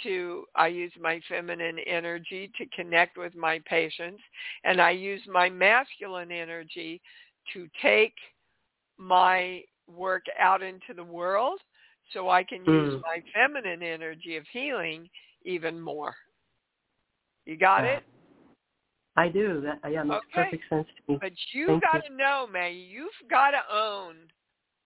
[0.05, 4.23] To I use my feminine energy to connect with my patients,
[4.65, 7.01] and I use my masculine energy
[7.53, 8.15] to take
[8.99, 11.61] my work out into the world,
[12.13, 13.03] so I can use Mm.
[13.03, 15.09] my feminine energy of healing
[15.45, 16.15] even more.
[17.47, 18.05] You got Uh, it?
[19.17, 19.61] I do.
[19.61, 20.51] That yeah, makes Okay.
[20.51, 21.19] perfect sense to me.
[21.21, 24.17] But you Thank got to know, May, you've got to own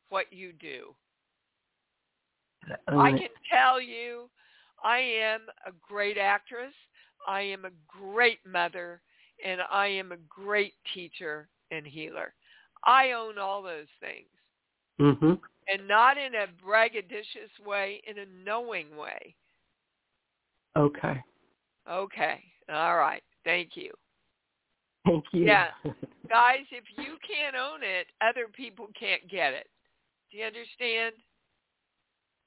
[0.09, 0.95] what you do.
[2.89, 4.31] I can tell you
[4.85, 6.75] I am a great actress.
[7.27, 9.01] I am a great mother
[9.45, 12.35] and I am a great teacher and healer.
[12.85, 14.29] I own all those things.
[15.01, 15.41] Mhm.
[15.67, 19.35] And not in a braggadocious way, in a knowing way.
[20.77, 21.23] Okay.
[21.89, 22.53] Okay.
[22.69, 23.23] All right.
[23.45, 23.93] Thank you.
[25.05, 25.47] Thank you.
[25.47, 25.73] Yeah.
[26.29, 29.69] Guys, if you can't own it, other people can't get it.
[30.31, 31.15] Do you understand?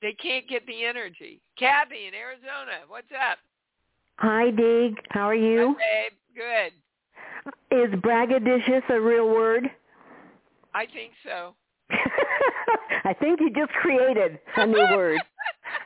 [0.02, 1.42] They can't get the energy.
[1.58, 3.40] Kathy in Arizona, what's up?
[4.18, 4.96] Hi, Dee.
[5.10, 5.76] How are you?
[5.80, 6.18] Hi, babe.
[6.36, 6.74] Good.
[7.72, 9.70] Is braggadocious a real word?
[10.74, 11.56] I think so.
[13.06, 15.20] I think you just created a new word.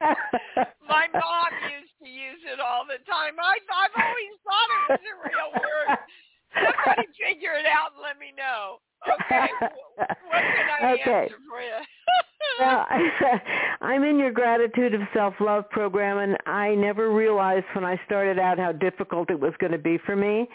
[0.87, 3.39] My mom used to use it all the time.
[3.39, 5.97] I, I've always thought it was a real word.
[6.75, 8.81] Somebody figure it out and let me know.
[9.07, 9.47] Okay,
[9.95, 11.11] what can I okay.
[11.11, 11.77] answer for you?
[12.59, 12.85] well,
[13.81, 18.59] I'm in your gratitude of self-love program, and I never realized when I started out
[18.59, 20.47] how difficult it was going to be for me.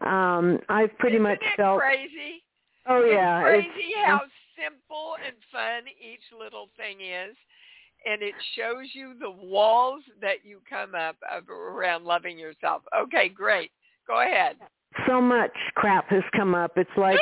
[0.00, 1.80] Um, I've pretty Isn't much felt.
[1.80, 2.42] crazy.
[2.88, 4.22] Oh yeah, it's crazy how
[4.56, 7.36] simple and fun each little thing is,
[8.04, 11.16] and it shows you the walls that you come up
[11.48, 12.82] around loving yourself.
[12.96, 13.70] Okay, great.
[14.08, 14.56] Go ahead.
[15.06, 16.72] So much crap has come up.
[16.76, 17.18] It's like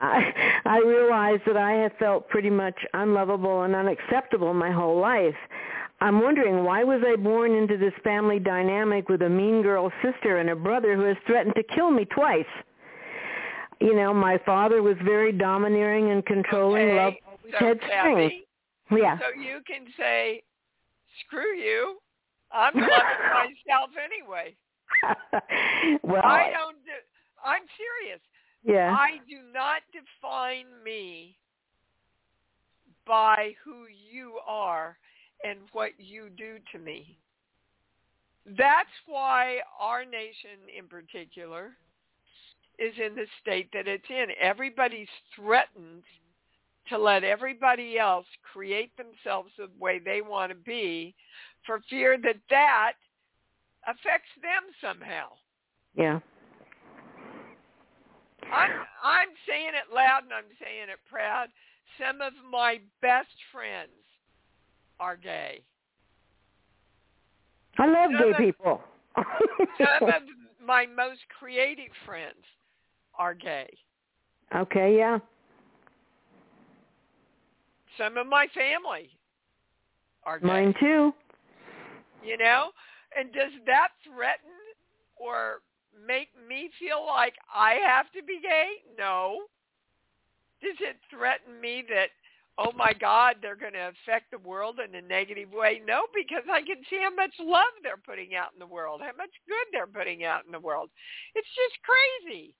[0.00, 0.32] I
[0.64, 5.34] I realized that I have felt pretty much unlovable and unacceptable my whole life.
[6.00, 10.38] I'm wondering why was I born into this family dynamic with a mean girl sister
[10.38, 12.44] and a brother who has threatened to kill me twice.
[13.80, 16.96] You know, my father was very domineering and controlling, okay.
[16.96, 17.14] love
[17.60, 17.74] so.
[17.86, 18.46] Kathy,
[18.90, 19.18] Yeah.
[19.18, 20.42] So you can say,
[21.24, 21.98] "Screw you!
[22.50, 22.88] I'm loving
[23.68, 24.54] myself anyway."
[26.02, 26.76] well, I don't.
[26.84, 26.92] Do,
[27.44, 28.20] I'm serious.
[28.64, 28.94] Yeah.
[28.98, 31.36] I do not define me
[33.06, 34.96] by who you are
[35.44, 37.18] and what you do to me.
[38.46, 41.72] That's why our nation in particular
[42.78, 44.26] is in the state that it's in.
[44.40, 46.02] Everybody's threatened
[46.88, 51.14] to let everybody else create themselves the way they want to be
[51.64, 52.92] for fear that that
[53.86, 55.28] affects them somehow.
[55.96, 56.20] Yeah.
[58.52, 58.70] I'm
[59.02, 61.48] I'm saying it loud and I'm saying it proud.
[61.98, 63.90] Some of my best friends
[65.00, 65.62] are gay.
[67.78, 68.82] I love Some gay of- people.
[69.78, 70.22] Some of
[70.64, 72.44] my most creative friends
[73.18, 73.68] are gay.
[74.54, 75.18] okay, yeah.
[77.98, 79.10] Some of my family
[80.24, 80.46] are gay.
[80.46, 81.12] Mine too.
[82.24, 82.70] You know?
[83.18, 84.50] And does that threaten
[85.16, 85.60] or
[86.06, 88.82] make me feel like I have to be gay?
[88.98, 89.40] No.
[90.62, 92.10] Does it threaten me that,
[92.58, 95.80] oh my God, they're going to affect the world in a negative way?
[95.84, 99.16] No, because I can see how much love they're putting out in the world, how
[99.16, 100.90] much good they're putting out in the world.
[101.34, 102.54] It's just crazy.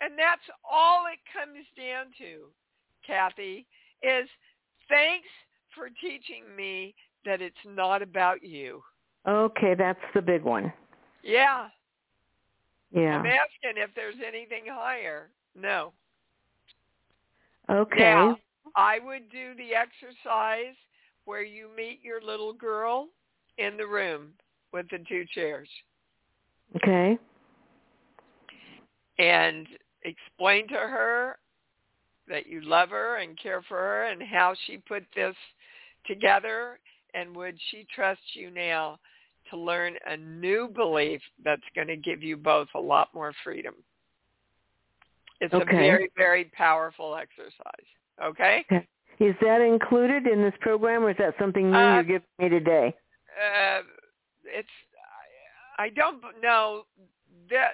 [0.00, 2.50] And that's all it comes down to,
[3.06, 3.66] Kathy,
[4.02, 4.28] is
[4.88, 5.28] thanks
[5.74, 8.82] for teaching me that it's not about you.
[9.26, 10.72] Okay, that's the big one.
[11.22, 11.68] Yeah.
[12.92, 13.18] Yeah.
[13.18, 15.28] I'm asking if there's anything higher.
[15.54, 15.92] No.
[17.70, 17.98] Okay.
[17.98, 18.36] Now,
[18.76, 20.74] I would do the exercise
[21.24, 23.08] where you meet your little girl
[23.58, 24.28] in the room
[24.72, 25.68] with the two chairs
[26.76, 27.18] Okay.
[29.18, 29.66] and
[30.02, 31.38] explain to her
[32.28, 35.34] that you love her and care for her and how she put this
[36.06, 36.78] together
[37.14, 38.98] and would she trust you now
[39.50, 43.74] to learn a new belief that's going to give you both a lot more freedom.
[45.40, 47.86] It's a very, very powerful exercise.
[48.22, 48.64] Okay?
[48.72, 48.86] Okay.
[49.18, 52.48] Is that included in this program, or is that something new Uh, you're giving me
[52.48, 52.94] today?
[53.36, 53.82] Uh,
[54.44, 54.68] it's
[55.78, 56.84] I I don't know
[57.50, 57.72] that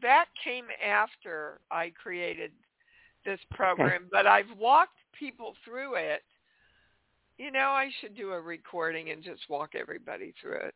[0.00, 2.52] that came after I created
[3.24, 6.22] this program, but I've walked people through it.
[7.38, 10.74] You know, I should do a recording and just walk everybody through it.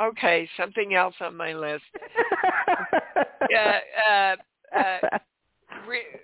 [0.00, 1.84] Okay, something else on my list.
[3.50, 4.36] Uh, uh,
[4.78, 5.18] uh,
[5.88, 6.20] re-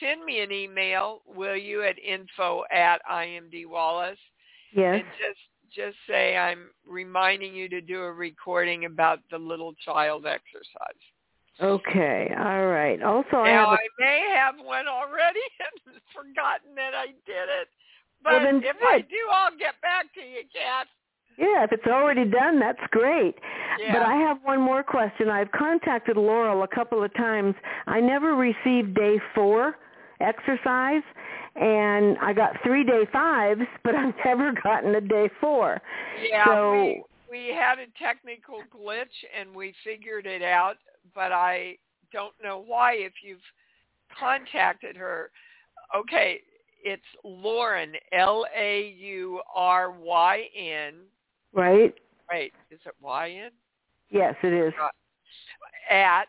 [0.00, 4.16] send me an email, will you, at info at imdwallace,
[4.74, 4.96] yes.
[4.96, 5.38] and just
[5.74, 11.02] just say I'm reminding you to do a recording about the little child exercise.
[11.60, 12.34] Okay.
[12.36, 13.02] All right.
[13.02, 13.78] Also, I now have.
[13.78, 15.40] I may have one already
[15.86, 17.68] and forgotten that I did it,
[18.22, 20.88] but Well, if I do, I'll get back to you, Kat.
[21.36, 23.34] Yeah, if it's already done, that's great.
[23.80, 23.94] Yeah.
[23.94, 25.28] But I have one more question.
[25.28, 27.54] I've contacted Laurel a couple of times.
[27.86, 29.76] I never received day four
[30.20, 31.02] exercise,
[31.56, 35.80] and I got three day fives, but I've never gotten a day four.
[36.28, 40.76] Yeah, so we we had a technical glitch and we figured it out,
[41.14, 41.78] but I
[42.12, 42.92] don't know why.
[42.94, 43.40] If you've
[44.16, 45.30] contacted her,
[45.96, 46.40] okay,
[46.84, 48.54] it's Lauryn, L-A-U-R-Y-N.
[51.54, 51.94] Right.
[52.30, 52.52] Right.
[52.70, 53.50] Is it Y-N?
[54.10, 54.74] Yes, it is.
[55.90, 56.26] At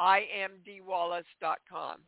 [0.00, 2.00] imdwallace.com.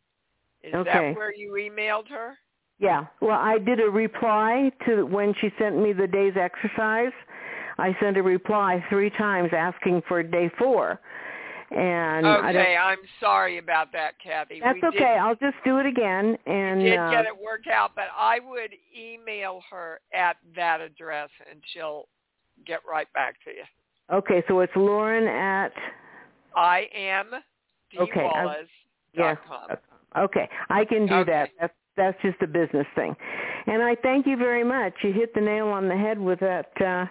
[0.63, 0.93] Is okay.
[0.93, 2.37] that where you emailed her?
[2.79, 3.07] Yeah.
[3.21, 7.13] Well, I did a reply to when she sent me the day's exercise.
[7.79, 11.01] I sent a reply three times asking for day four.
[11.71, 14.61] And okay, I'm sorry about that, Kathy.
[14.63, 14.99] That's we okay.
[14.99, 16.39] Did, I'll just do it again.
[16.47, 21.29] And did uh, get it worked out, but I would email her at that address,
[21.51, 22.09] and she'll
[22.67, 23.65] get right back to you.
[24.13, 25.73] Okay, so it's Lauryn at
[26.57, 27.31] I am
[27.99, 28.29] okay,
[29.15, 29.35] yeah.
[30.17, 31.31] Okay, I can do okay.
[31.31, 31.51] that.
[31.61, 33.15] That's that's just a business thing.
[33.67, 34.95] And I thank you very much.
[35.03, 37.07] You hit the nail on the head with that uh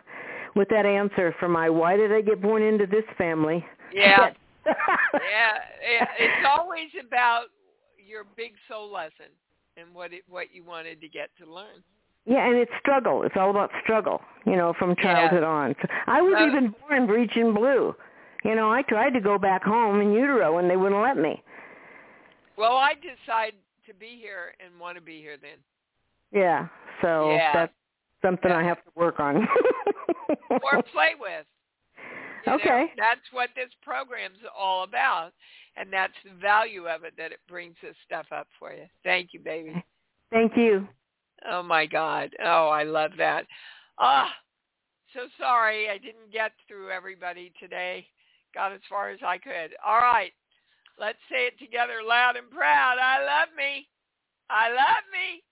[0.56, 3.64] with that answer for my why did I get born into this family?
[3.94, 4.32] Yeah.
[4.66, 7.46] yeah, it's always about
[8.06, 9.32] your big soul lesson
[9.78, 11.84] and what it, what you wanted to get to learn.
[12.28, 13.24] Yeah, and it's struggle.
[13.24, 15.48] It's all about struggle, you know, from childhood yeah.
[15.48, 15.76] on.
[15.82, 17.96] So I was even born breeching blue.
[18.44, 21.42] You know, I tried to go back home in utero and they wouldn't let me.
[22.58, 25.58] Well, I decided to be here and want to be here then.
[26.34, 26.68] Yeah,
[27.02, 27.54] so yeah.
[27.54, 27.74] that's
[28.22, 28.58] something yeah.
[28.58, 29.38] I have to work on.
[30.50, 31.46] or play with.
[32.46, 32.68] You okay.
[32.68, 35.32] Know, that's what this program's all about,
[35.78, 38.86] and that's the value of it that it brings this stuff up for you.
[39.04, 39.84] Thank you, baby.
[40.32, 40.88] Thank you.
[41.50, 42.32] Oh my God.
[42.44, 43.46] Oh, I love that.
[44.00, 44.32] Ah,
[45.14, 48.06] so sorry I didn't get through everybody today.
[48.54, 49.76] Got as far as I could.
[49.86, 50.32] All right.
[51.00, 52.98] Let's say it together loud and proud.
[53.02, 53.88] I love me.
[54.50, 55.44] I love me.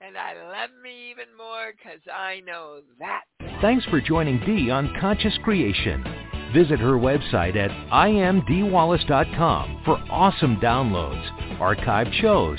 [0.00, 3.22] And I love me even more because I know that.
[3.60, 6.04] Thanks for joining Dee on Conscious Creation.
[6.52, 12.58] Visit her website at imdwallace.com for awesome downloads, archived shows,